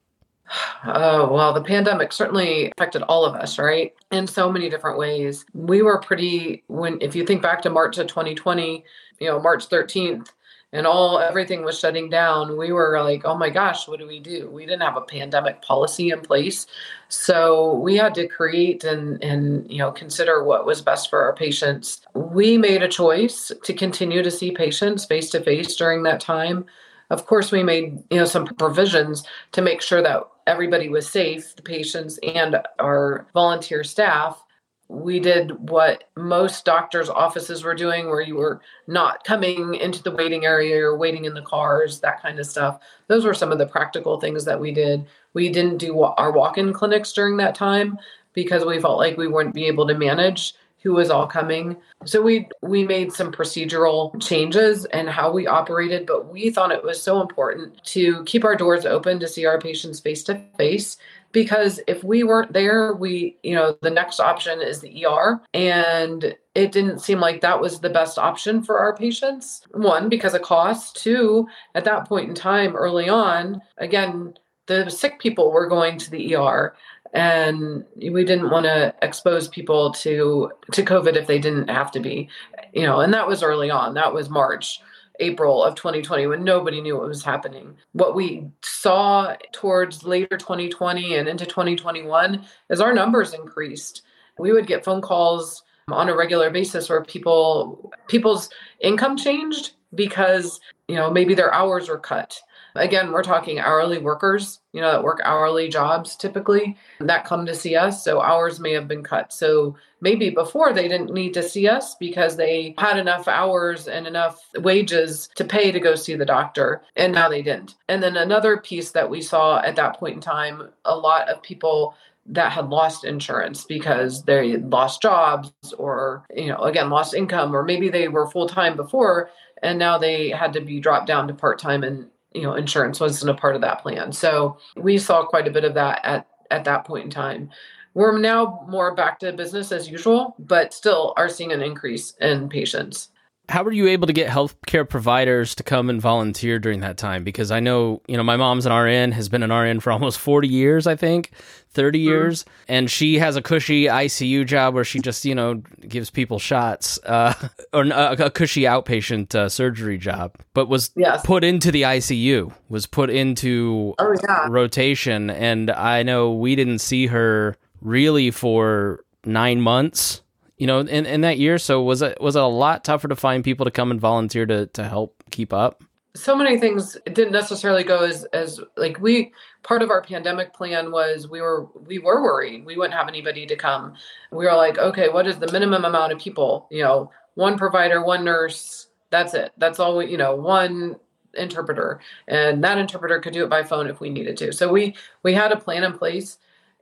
Oh, 0.84 1.32
well, 1.32 1.52
the 1.52 1.62
pandemic 1.62 2.12
certainly 2.12 2.72
affected 2.76 3.02
all 3.02 3.24
of 3.24 3.34
us, 3.34 3.58
right? 3.58 3.94
In 4.10 4.26
so 4.26 4.50
many 4.50 4.70
different 4.70 4.98
ways. 4.98 5.44
We 5.54 5.82
were 5.82 5.98
pretty, 5.98 6.62
when, 6.68 6.98
if 7.00 7.14
you 7.14 7.26
think 7.26 7.42
back 7.42 7.62
to 7.62 7.70
March 7.70 7.98
of 7.98 8.06
2020, 8.06 8.84
you 9.20 9.28
know, 9.28 9.40
March 9.40 9.68
13th, 9.68 10.28
and 10.72 10.86
all 10.86 11.18
everything 11.18 11.64
was 11.64 11.78
shutting 11.78 12.10
down 12.10 12.56
we 12.56 12.72
were 12.72 13.00
like 13.02 13.22
oh 13.24 13.36
my 13.36 13.48
gosh 13.48 13.88
what 13.88 13.98
do 13.98 14.06
we 14.06 14.20
do 14.20 14.50
we 14.50 14.66
didn't 14.66 14.82
have 14.82 14.96
a 14.96 15.02
pandemic 15.02 15.62
policy 15.62 16.10
in 16.10 16.20
place 16.20 16.66
so 17.08 17.74
we 17.74 17.96
had 17.96 18.14
to 18.14 18.28
create 18.28 18.84
and 18.84 19.22
and 19.22 19.70
you 19.70 19.78
know 19.78 19.90
consider 19.90 20.44
what 20.44 20.66
was 20.66 20.82
best 20.82 21.08
for 21.08 21.22
our 21.22 21.34
patients 21.34 22.02
we 22.14 22.58
made 22.58 22.82
a 22.82 22.88
choice 22.88 23.50
to 23.64 23.72
continue 23.72 24.22
to 24.22 24.30
see 24.30 24.50
patients 24.50 25.04
face 25.04 25.30
to 25.30 25.42
face 25.42 25.74
during 25.74 26.02
that 26.02 26.20
time 26.20 26.66
of 27.10 27.26
course 27.26 27.50
we 27.50 27.62
made 27.62 28.02
you 28.10 28.18
know 28.18 28.26
some 28.26 28.46
provisions 28.46 29.24
to 29.52 29.62
make 29.62 29.80
sure 29.80 30.02
that 30.02 30.22
everybody 30.48 30.88
was 30.88 31.08
safe, 31.08 31.54
the 31.54 31.62
patients 31.62 32.18
and 32.22 32.60
our 32.78 33.26
volunteer 33.34 33.84
staff. 33.84 34.42
We 34.88 35.20
did 35.20 35.68
what 35.68 36.04
most 36.16 36.64
doctors' 36.64 37.10
offices 37.10 37.62
were 37.62 37.74
doing, 37.74 38.06
where 38.06 38.22
you 38.22 38.36
were 38.36 38.62
not 38.86 39.22
coming 39.22 39.74
into 39.74 40.02
the 40.02 40.10
waiting 40.10 40.46
area 40.46 40.82
or 40.82 40.96
waiting 40.96 41.26
in 41.26 41.34
the 41.34 41.42
cars, 41.42 42.00
that 42.00 42.22
kind 42.22 42.38
of 42.38 42.46
stuff. 42.46 42.80
Those 43.06 43.26
were 43.26 43.34
some 43.34 43.52
of 43.52 43.58
the 43.58 43.66
practical 43.66 44.18
things 44.18 44.46
that 44.46 44.58
we 44.58 44.72
did. 44.72 45.06
We 45.34 45.50
didn't 45.50 45.76
do 45.76 46.00
our 46.00 46.32
walk 46.32 46.56
in 46.56 46.72
clinics 46.72 47.12
during 47.12 47.36
that 47.36 47.54
time 47.54 47.98
because 48.32 48.64
we 48.64 48.80
felt 48.80 48.98
like 48.98 49.18
we 49.18 49.28
wouldn't 49.28 49.54
be 49.54 49.66
able 49.66 49.86
to 49.86 49.94
manage 49.94 50.54
who 50.88 50.94
was 50.94 51.10
all 51.10 51.26
coming. 51.26 51.76
So 52.06 52.22
we 52.22 52.48
we 52.62 52.82
made 52.82 53.12
some 53.12 53.30
procedural 53.30 54.18
changes 54.22 54.86
and 54.86 55.06
how 55.06 55.30
we 55.30 55.46
operated, 55.46 56.06
but 56.06 56.32
we 56.32 56.48
thought 56.48 56.72
it 56.72 56.82
was 56.82 57.02
so 57.02 57.20
important 57.20 57.84
to 57.88 58.24
keep 58.24 58.42
our 58.42 58.56
doors 58.56 58.86
open 58.86 59.20
to 59.20 59.28
see 59.28 59.44
our 59.44 59.60
patients 59.60 60.00
face 60.00 60.22
to 60.24 60.42
face 60.56 60.96
because 61.32 61.78
if 61.86 62.02
we 62.02 62.24
weren't 62.24 62.54
there, 62.54 62.94
we, 62.94 63.36
you 63.42 63.54
know, 63.54 63.76
the 63.82 63.90
next 63.90 64.18
option 64.18 64.62
is 64.62 64.80
the 64.80 65.04
ER 65.04 65.42
and 65.52 66.34
it 66.54 66.72
didn't 66.72 67.00
seem 67.00 67.20
like 67.20 67.42
that 67.42 67.60
was 67.60 67.80
the 67.80 67.90
best 67.90 68.16
option 68.16 68.62
for 68.62 68.78
our 68.78 68.96
patients. 68.96 69.66
One, 69.72 70.08
because 70.08 70.32
of 70.32 70.40
cost, 70.40 70.96
two, 70.96 71.46
at 71.74 71.84
that 71.84 72.08
point 72.08 72.30
in 72.30 72.34
time 72.34 72.74
early 72.74 73.10
on, 73.10 73.60
again, 73.76 74.38
the 74.68 74.88
sick 74.88 75.18
people 75.18 75.50
were 75.50 75.66
going 75.66 75.98
to 75.98 76.10
the 76.10 76.34
ER 76.34 76.74
and 77.14 77.84
we 77.96 78.24
didn't 78.24 78.50
want 78.50 78.64
to 78.64 78.94
expose 79.02 79.48
people 79.48 79.92
to 79.92 80.50
to 80.72 80.82
covid 80.82 81.16
if 81.16 81.26
they 81.26 81.38
didn't 81.38 81.68
have 81.68 81.90
to 81.90 82.00
be 82.00 82.28
you 82.72 82.82
know 82.82 83.00
and 83.00 83.14
that 83.14 83.26
was 83.26 83.42
early 83.42 83.70
on. 83.70 83.94
That 83.94 84.12
was 84.12 84.28
march 84.28 84.80
april 85.20 85.64
of 85.64 85.74
2020 85.74 86.26
when 86.26 86.44
nobody 86.44 86.80
knew 86.80 86.96
what 86.96 87.08
was 87.08 87.24
happening. 87.24 87.76
What 87.92 88.14
we 88.14 88.48
saw 88.62 89.34
towards 89.52 90.04
later 90.04 90.36
2020 90.36 91.16
and 91.16 91.28
into 91.28 91.44
2021 91.44 92.44
is 92.70 92.80
our 92.80 92.94
numbers 92.94 93.34
increased. 93.34 94.02
We 94.38 94.52
would 94.52 94.66
get 94.66 94.84
phone 94.84 95.02
calls 95.02 95.64
on 95.90 96.08
a 96.08 96.16
regular 96.16 96.50
basis 96.50 96.88
where 96.88 97.02
people 97.02 97.92
people's 98.08 98.50
income 98.80 99.16
changed 99.16 99.72
because 99.94 100.60
you 100.86 100.96
know 100.96 101.10
maybe 101.10 101.34
their 101.34 101.52
hours 101.52 101.88
were 101.88 101.98
cut 101.98 102.40
Again, 102.78 103.12
we're 103.12 103.22
talking 103.22 103.58
hourly 103.58 103.98
workers, 103.98 104.60
you 104.72 104.80
know, 104.80 104.90
that 104.92 105.02
work 105.02 105.20
hourly 105.24 105.68
jobs 105.68 106.16
typically 106.16 106.76
that 107.00 107.24
come 107.24 107.46
to 107.46 107.54
see 107.54 107.76
us. 107.76 108.04
So 108.04 108.20
hours 108.20 108.60
may 108.60 108.72
have 108.72 108.88
been 108.88 109.02
cut. 109.02 109.32
So 109.32 109.76
maybe 110.00 110.30
before 110.30 110.72
they 110.72 110.88
didn't 110.88 111.12
need 111.12 111.34
to 111.34 111.42
see 111.42 111.68
us 111.68 111.94
because 111.96 112.36
they 112.36 112.74
had 112.78 112.98
enough 112.98 113.28
hours 113.28 113.88
and 113.88 114.06
enough 114.06 114.40
wages 114.56 115.28
to 115.34 115.44
pay 115.44 115.72
to 115.72 115.80
go 115.80 115.94
see 115.94 116.14
the 116.14 116.24
doctor. 116.24 116.82
And 116.96 117.12
now 117.12 117.28
they 117.28 117.42
didn't. 117.42 117.74
And 117.88 118.02
then 118.02 118.16
another 118.16 118.56
piece 118.56 118.92
that 118.92 119.10
we 119.10 119.22
saw 119.22 119.60
at 119.60 119.76
that 119.76 119.98
point 119.98 120.16
in 120.16 120.20
time, 120.20 120.70
a 120.84 120.96
lot 120.96 121.28
of 121.28 121.42
people 121.42 121.94
that 122.30 122.52
had 122.52 122.68
lost 122.68 123.04
insurance 123.04 123.64
because 123.64 124.22
they 124.24 124.58
lost 124.58 125.00
jobs 125.00 125.50
or 125.78 126.24
you 126.34 126.48
know 126.48 126.58
again 126.58 126.90
lost 126.90 127.14
income 127.14 127.56
or 127.56 127.62
maybe 127.62 127.88
they 127.88 128.06
were 128.06 128.28
full 128.28 128.46
time 128.46 128.76
before 128.76 129.30
and 129.62 129.78
now 129.78 129.96
they 129.96 130.28
had 130.28 130.52
to 130.52 130.60
be 130.60 130.78
dropped 130.78 131.06
down 131.06 131.26
to 131.26 131.34
part 131.34 131.58
time 131.58 131.82
and 131.82 132.06
you 132.38 132.44
know 132.44 132.54
insurance 132.54 133.00
wasn't 133.00 133.30
a 133.30 133.34
part 133.34 133.54
of 133.54 133.60
that 133.62 133.82
plan. 133.82 134.12
So 134.12 134.58
we 134.76 134.98
saw 134.98 135.24
quite 135.24 135.48
a 135.48 135.50
bit 135.50 135.64
of 135.64 135.74
that 135.74 136.00
at 136.04 136.26
at 136.50 136.64
that 136.64 136.84
point 136.84 137.04
in 137.04 137.10
time. 137.10 137.50
We're 137.94 138.16
now 138.18 138.64
more 138.68 138.94
back 138.94 139.18
to 139.20 139.32
business 139.32 139.72
as 139.72 139.90
usual 139.90 140.36
but 140.38 140.72
still 140.72 141.14
are 141.16 141.28
seeing 141.28 141.52
an 141.52 141.62
increase 141.62 142.14
in 142.20 142.48
patients 142.48 143.08
how 143.48 143.62
were 143.62 143.72
you 143.72 143.88
able 143.88 144.06
to 144.06 144.12
get 144.12 144.28
healthcare 144.28 144.86
providers 144.86 145.54
to 145.54 145.62
come 145.62 145.88
and 145.88 146.02
volunteer 146.02 146.58
during 146.58 146.80
that 146.80 146.98
time? 146.98 147.24
Because 147.24 147.50
I 147.50 147.60
know, 147.60 148.02
you 148.06 148.16
know, 148.16 148.22
my 148.22 148.36
mom's 148.36 148.66
an 148.66 148.72
RN, 148.72 149.12
has 149.12 149.28
been 149.30 149.42
an 149.42 149.52
RN 149.52 149.80
for 149.80 149.90
almost 149.90 150.18
40 150.18 150.48
years, 150.48 150.86
I 150.86 150.96
think, 150.96 151.30
30 151.70 151.98
mm-hmm. 151.98 152.08
years. 152.08 152.44
And 152.68 152.90
she 152.90 153.18
has 153.18 153.36
a 153.36 153.42
cushy 153.42 153.84
ICU 153.84 154.46
job 154.46 154.74
where 154.74 154.84
she 154.84 154.98
just, 154.98 155.24
you 155.24 155.34
know, 155.34 155.62
gives 155.86 156.10
people 156.10 156.38
shots, 156.38 156.98
uh, 157.04 157.32
or 157.72 157.84
a, 157.84 158.16
a, 158.26 158.30
cushy 158.30 158.62
outpatient 158.62 159.34
uh, 159.34 159.48
surgery 159.48 159.96
job, 159.96 160.36
but 160.52 160.68
was 160.68 160.90
yes. 160.94 161.22
put 161.24 161.42
into 161.42 161.72
the 161.72 161.82
ICU, 161.82 162.52
was 162.68 162.86
put 162.86 163.08
into 163.08 163.94
oh, 163.98 164.14
yeah. 164.28 164.46
rotation. 164.50 165.30
And 165.30 165.70
I 165.70 166.02
know 166.02 166.34
we 166.34 166.54
didn't 166.54 166.80
see 166.80 167.06
her 167.06 167.56
really 167.80 168.30
for 168.30 169.04
nine 169.24 169.62
months 169.62 170.20
you 170.58 170.66
know, 170.66 170.80
in, 170.80 171.06
in 171.06 171.20
that 171.22 171.38
year. 171.38 171.58
So 171.58 171.82
was 171.82 172.02
it 172.02 172.20
was 172.20 172.36
it 172.36 172.42
a 172.42 172.46
lot 172.46 172.84
tougher 172.84 173.08
to 173.08 173.16
find 173.16 173.42
people 173.42 173.64
to 173.64 173.70
come 173.70 173.90
and 173.90 174.00
volunteer 174.00 174.44
to 174.46 174.66
to 174.66 174.84
help 174.84 175.22
keep 175.30 175.52
up? 175.52 175.82
So 176.16 176.34
many 176.34 176.58
things 176.58 176.96
didn't 177.06 177.32
necessarily 177.32 177.84
go 177.84 178.04
as 178.04 178.24
as 178.32 178.60
like 178.76 179.00
we 179.00 179.32
part 179.62 179.82
of 179.82 179.90
our 179.90 180.02
pandemic 180.02 180.52
plan 180.52 180.90
was 180.90 181.28
we 181.28 181.40
were 181.40 181.68
we 181.86 181.98
were 181.98 182.22
worried 182.22 182.66
we 182.66 182.76
wouldn't 182.76 182.94
have 182.94 183.08
anybody 183.08 183.46
to 183.46 183.56
come. 183.56 183.94
We 184.32 184.44
were 184.44 184.56
like, 184.56 184.78
okay, 184.78 185.08
what 185.08 185.26
is 185.26 185.38
the 185.38 185.50
minimum 185.52 185.84
amount 185.84 186.12
of 186.12 186.18
people? 186.18 186.66
You 186.70 186.82
know, 186.82 187.10
one 187.34 187.56
provider, 187.56 188.04
one 188.04 188.24
nurse. 188.24 188.88
That's 189.10 189.32
it. 189.32 189.52
That's 189.56 189.78
all 189.78 189.96
we, 189.96 190.10
you 190.10 190.18
know, 190.18 190.34
one 190.34 190.96
interpreter 191.34 192.00
and 192.26 192.64
that 192.64 192.78
interpreter 192.78 193.20
could 193.20 193.32
do 193.32 193.44
it 193.44 193.50
by 193.50 193.62
phone 193.62 193.86
if 193.86 194.00
we 194.00 194.08
needed 194.08 194.36
to 194.36 194.50
so 194.50 194.72
we 194.72 194.96
we 195.22 195.34
had 195.34 195.52
a 195.52 195.56
plan 195.56 195.84
in 195.84 195.92
place 195.92 196.38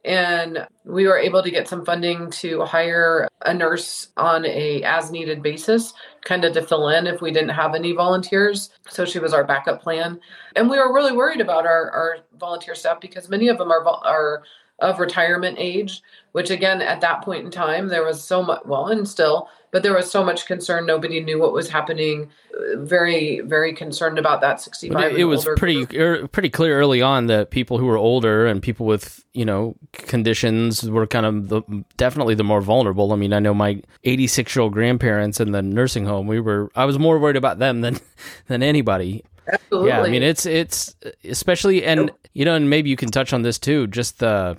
and 0.06 0.66
we 0.84 1.06
were 1.06 1.18
able 1.18 1.42
to 1.42 1.50
get 1.50 1.66
some 1.66 1.84
funding 1.84 2.30
to 2.30 2.62
hire 2.62 3.28
a 3.44 3.52
nurse 3.52 4.08
on 4.16 4.46
a 4.46 4.82
as 4.84 5.10
needed 5.10 5.42
basis 5.42 5.92
kind 6.24 6.44
of 6.44 6.54
to 6.54 6.62
fill 6.62 6.88
in 6.88 7.06
if 7.06 7.20
we 7.20 7.32
didn't 7.32 7.50
have 7.50 7.74
any 7.74 7.92
volunteers. 7.92 8.70
So 8.88 9.04
she 9.04 9.18
was 9.18 9.32
our 9.32 9.44
backup 9.44 9.82
plan. 9.82 10.20
And 10.54 10.70
we 10.70 10.78
were 10.78 10.94
really 10.94 11.12
worried 11.12 11.40
about 11.40 11.66
our, 11.66 11.90
our 11.90 12.18
volunteer 12.38 12.76
staff 12.76 13.00
because 13.00 13.28
many 13.28 13.48
of 13.48 13.58
them 13.58 13.70
are, 13.70 13.84
are 14.04 14.42
of 14.80 15.00
retirement 15.00 15.56
age 15.58 16.02
which 16.32 16.50
again 16.50 16.82
at 16.82 17.00
that 17.00 17.22
point 17.22 17.46
in 17.46 17.50
time 17.50 17.88
there 17.88 18.04
was 18.04 18.22
so 18.22 18.42
much 18.42 18.60
well 18.66 18.88
and 18.88 19.08
still 19.08 19.48
but 19.70 19.82
there 19.82 19.94
was 19.94 20.10
so 20.10 20.24
much 20.24 20.46
concern 20.46 20.86
nobody 20.86 21.20
knew 21.20 21.38
what 21.38 21.52
was 21.52 21.68
happening 21.68 22.30
very 22.76 23.40
very 23.40 23.72
concerned 23.72 24.18
about 24.18 24.40
that 24.40 24.60
65 24.60 25.12
it, 25.12 25.20
it 25.20 25.24
was 25.24 25.46
pretty 25.56 25.86
er, 25.98 26.26
pretty 26.28 26.48
clear 26.48 26.78
early 26.78 27.02
on 27.02 27.26
that 27.26 27.50
people 27.50 27.78
who 27.78 27.86
were 27.86 27.96
older 27.96 28.46
and 28.46 28.62
people 28.62 28.86
with 28.86 29.24
you 29.34 29.44
know 29.44 29.76
conditions 29.92 30.88
were 30.88 31.06
kind 31.06 31.26
of 31.26 31.48
the, 31.48 31.62
definitely 31.96 32.34
the 32.34 32.44
more 32.44 32.60
vulnerable. 32.60 33.12
I 33.12 33.16
mean 33.16 33.32
i 33.32 33.38
know 33.38 33.54
my 33.54 33.82
86 34.04 34.56
year 34.56 34.62
old 34.62 34.72
grandparents 34.72 35.40
in 35.40 35.52
the 35.52 35.62
nursing 35.62 36.06
home 36.06 36.26
we 36.26 36.40
were 36.40 36.70
i 36.74 36.84
was 36.84 36.98
more 36.98 37.18
worried 37.18 37.36
about 37.36 37.58
them 37.58 37.80
than 37.80 37.98
than 38.48 38.62
anybody. 38.62 39.24
Absolutely. 39.48 39.90
yeah 39.90 40.00
i 40.00 40.08
mean 40.08 40.24
it's 40.24 40.44
it's 40.44 40.96
especially 41.22 41.84
and 41.84 42.10
you 42.32 42.44
know 42.44 42.56
and 42.56 42.68
maybe 42.68 42.90
you 42.90 42.96
can 42.96 43.10
touch 43.10 43.32
on 43.32 43.42
this 43.42 43.60
too 43.60 43.86
just 43.86 44.18
the 44.18 44.58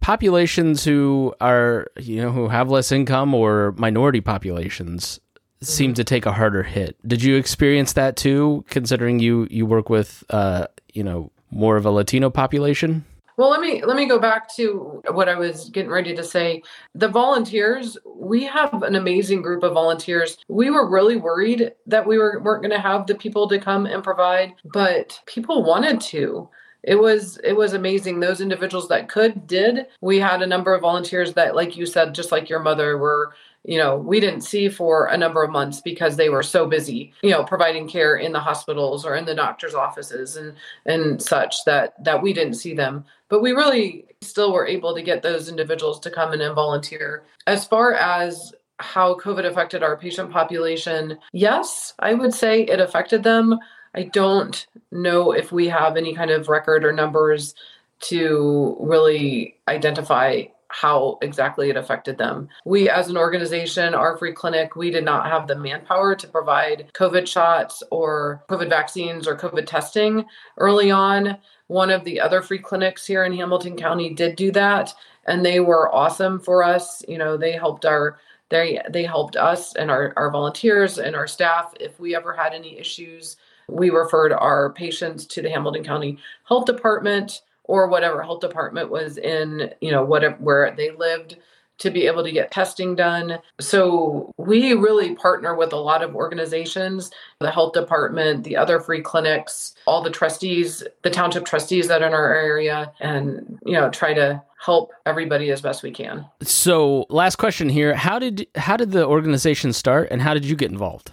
populations 0.00 0.84
who 0.84 1.34
are 1.40 1.88
you 1.98 2.20
know 2.20 2.30
who 2.30 2.48
have 2.48 2.70
less 2.70 2.92
income 2.92 3.34
or 3.34 3.74
minority 3.76 4.20
populations 4.20 5.20
seem 5.62 5.90
mm-hmm. 5.90 5.94
to 5.94 6.04
take 6.04 6.26
a 6.26 6.32
harder 6.32 6.62
hit. 6.62 6.96
Did 7.06 7.22
you 7.22 7.36
experience 7.36 7.94
that 7.94 8.16
too 8.16 8.64
considering 8.68 9.18
you 9.18 9.46
you 9.50 9.66
work 9.66 9.88
with 9.88 10.24
uh 10.30 10.66
you 10.92 11.02
know 11.02 11.30
more 11.50 11.76
of 11.76 11.86
a 11.86 11.90
Latino 11.90 12.30
population? 12.30 13.04
Well, 13.36 13.50
let 13.50 13.60
me 13.60 13.82
let 13.84 13.96
me 13.96 14.06
go 14.06 14.20
back 14.20 14.54
to 14.56 15.02
what 15.10 15.28
I 15.28 15.34
was 15.34 15.68
getting 15.70 15.90
ready 15.90 16.14
to 16.14 16.22
say. 16.22 16.62
The 16.94 17.08
volunteers, 17.08 17.98
we 18.06 18.44
have 18.44 18.82
an 18.84 18.94
amazing 18.94 19.42
group 19.42 19.64
of 19.64 19.72
volunteers. 19.72 20.36
We 20.48 20.70
were 20.70 20.88
really 20.88 21.16
worried 21.16 21.72
that 21.86 22.06
we 22.06 22.16
were 22.16 22.40
weren't 22.40 22.62
going 22.62 22.70
to 22.70 22.78
have 22.78 23.06
the 23.06 23.16
people 23.16 23.48
to 23.48 23.58
come 23.58 23.86
and 23.86 24.04
provide, 24.04 24.54
but 24.64 25.20
people 25.26 25.64
wanted 25.64 26.00
to 26.02 26.48
it 26.86 26.96
was 26.96 27.38
it 27.42 27.54
was 27.54 27.72
amazing. 27.72 28.20
Those 28.20 28.40
individuals 28.40 28.88
that 28.88 29.08
could 29.08 29.46
did. 29.46 29.86
We 30.00 30.18
had 30.18 30.42
a 30.42 30.46
number 30.46 30.74
of 30.74 30.82
volunteers 30.82 31.32
that 31.34 31.54
like 31.54 31.76
you 31.76 31.86
said 31.86 32.14
just 32.14 32.30
like 32.32 32.48
your 32.48 32.60
mother 32.60 32.98
were 32.98 33.34
you 33.64 33.78
know 33.78 33.96
we 33.96 34.20
didn't 34.20 34.42
see 34.42 34.68
for 34.68 35.06
a 35.06 35.16
number 35.16 35.42
of 35.42 35.50
months 35.50 35.80
because 35.80 36.16
they 36.16 36.28
were 36.28 36.42
so 36.42 36.66
busy 36.66 37.14
you 37.22 37.30
know 37.30 37.42
providing 37.42 37.88
care 37.88 38.16
in 38.16 38.32
the 38.32 38.40
hospitals 38.40 39.06
or 39.06 39.16
in 39.16 39.24
the 39.24 39.34
doctor's 39.34 39.74
offices 39.74 40.36
and 40.36 40.54
and 40.84 41.22
such 41.22 41.64
that 41.64 41.94
that 42.04 42.22
we 42.22 42.32
didn't 42.32 42.54
see 42.54 42.74
them. 42.74 43.04
But 43.28 43.40
we 43.42 43.52
really 43.52 44.04
still 44.20 44.52
were 44.52 44.66
able 44.66 44.94
to 44.94 45.02
get 45.02 45.22
those 45.22 45.48
individuals 45.48 45.98
to 46.00 46.10
come 46.10 46.32
in 46.32 46.40
and 46.40 46.54
volunteer. 46.54 47.24
As 47.46 47.66
far 47.66 47.94
as 47.94 48.52
how 48.80 49.14
covid 49.14 49.46
affected 49.46 49.84
our 49.84 49.96
patient 49.96 50.32
population 50.32 51.16
yes 51.32 51.94
i 52.00 52.12
would 52.12 52.34
say 52.34 52.62
it 52.62 52.80
affected 52.80 53.22
them 53.22 53.56
I 53.94 54.04
don't 54.04 54.66
know 54.90 55.32
if 55.32 55.52
we 55.52 55.68
have 55.68 55.96
any 55.96 56.14
kind 56.14 56.30
of 56.30 56.48
record 56.48 56.84
or 56.84 56.92
numbers 56.92 57.54
to 58.00 58.76
really 58.80 59.56
identify 59.68 60.44
how 60.68 61.18
exactly 61.22 61.70
it 61.70 61.76
affected 61.76 62.18
them. 62.18 62.48
We, 62.64 62.88
as 62.88 63.08
an 63.08 63.16
organization, 63.16 63.94
our 63.94 64.18
free 64.18 64.32
clinic, 64.32 64.74
we 64.74 64.90
did 64.90 65.04
not 65.04 65.26
have 65.26 65.46
the 65.46 65.54
manpower 65.54 66.16
to 66.16 66.26
provide 66.26 66.90
COVID 66.94 67.28
shots 67.28 67.82
or 67.92 68.44
COVID 68.48 68.68
vaccines 68.68 69.28
or 69.28 69.36
COVID 69.36 69.66
testing 69.66 70.24
early 70.58 70.90
on. 70.90 71.38
One 71.68 71.90
of 71.90 72.02
the 72.04 72.20
other 72.20 72.42
free 72.42 72.58
clinics 72.58 73.06
here 73.06 73.24
in 73.24 73.32
Hamilton 73.32 73.76
County 73.76 74.12
did 74.12 74.34
do 74.34 74.50
that, 74.52 74.92
and 75.26 75.44
they 75.46 75.60
were 75.60 75.94
awesome 75.94 76.40
for 76.40 76.64
us. 76.64 77.04
You 77.06 77.18
know, 77.18 77.36
they 77.36 77.52
helped 77.52 77.86
our 77.86 78.18
they 78.50 78.80
they 78.90 79.04
helped 79.04 79.36
us 79.36 79.74
and 79.76 79.90
our, 79.90 80.12
our 80.16 80.30
volunteers 80.30 80.98
and 80.98 81.14
our 81.16 81.26
staff 81.26 81.72
if 81.80 81.98
we 82.00 82.16
ever 82.16 82.32
had 82.32 82.52
any 82.52 82.78
issues 82.78 83.36
we 83.68 83.90
referred 83.90 84.32
our 84.32 84.72
patients 84.72 85.26
to 85.26 85.42
the 85.42 85.50
Hamilton 85.50 85.84
County 85.84 86.18
Health 86.48 86.66
Department 86.66 87.42
or 87.64 87.88
whatever 87.88 88.22
health 88.22 88.40
department 88.40 88.90
was 88.90 89.16
in, 89.16 89.72
you 89.80 89.90
know, 89.90 90.04
whatever 90.04 90.36
where 90.36 90.74
they 90.76 90.90
lived 90.90 91.36
to 91.78 91.90
be 91.90 92.06
able 92.06 92.22
to 92.22 92.30
get 92.30 92.50
testing 92.50 92.94
done. 92.94 93.38
So 93.60 94.32
we 94.36 94.74
really 94.74 95.14
partner 95.16 95.56
with 95.56 95.72
a 95.72 95.76
lot 95.76 96.02
of 96.02 96.14
organizations, 96.14 97.10
the 97.40 97.50
health 97.50 97.72
department, 97.72 98.44
the 98.44 98.56
other 98.56 98.80
free 98.80 99.02
clinics, 99.02 99.74
all 99.86 100.02
the 100.02 100.10
trustees, 100.10 100.84
the 101.02 101.10
township 101.10 101.44
trustees 101.44 101.88
that 101.88 102.02
are 102.02 102.06
in 102.06 102.14
our 102.14 102.34
area 102.34 102.92
and, 103.00 103.58
you 103.66 103.72
know, 103.72 103.90
try 103.90 104.14
to 104.14 104.42
help 104.64 104.92
everybody 105.04 105.50
as 105.50 105.60
best 105.60 105.82
we 105.82 105.90
can. 105.90 106.24
So, 106.42 107.06
last 107.10 107.36
question 107.36 107.68
here, 107.68 107.94
how 107.94 108.18
did 108.18 108.46
how 108.54 108.76
did 108.76 108.92
the 108.92 109.06
organization 109.06 109.72
start 109.72 110.08
and 110.10 110.22
how 110.22 110.32
did 110.32 110.44
you 110.44 110.56
get 110.56 110.70
involved? 110.70 111.10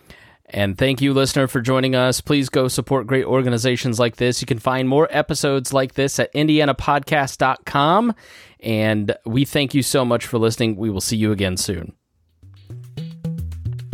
And 0.49 0.77
thank 0.77 1.01
you, 1.01 1.13
listener, 1.13 1.47
for 1.47 1.61
joining 1.61 1.95
us. 1.95 2.21
Please 2.21 2.49
go 2.49 2.67
support 2.67 3.07
great 3.07 3.25
organizations 3.25 3.99
like 3.99 4.17
this. 4.17 4.41
You 4.41 4.47
can 4.47 4.59
find 4.59 4.87
more 4.87 5.07
episodes 5.11 5.73
like 5.73 5.93
this 5.93 6.19
at 6.19 6.33
indianapodcast.com. 6.33 8.15
And 8.61 9.15
we 9.25 9.45
thank 9.45 9.73
you 9.73 9.83
so 9.83 10.05
much 10.05 10.25
for 10.25 10.37
listening. 10.37 10.75
We 10.75 10.89
will 10.89 11.01
see 11.01 11.17
you 11.17 11.31
again 11.31 11.57
soon. 11.57 11.96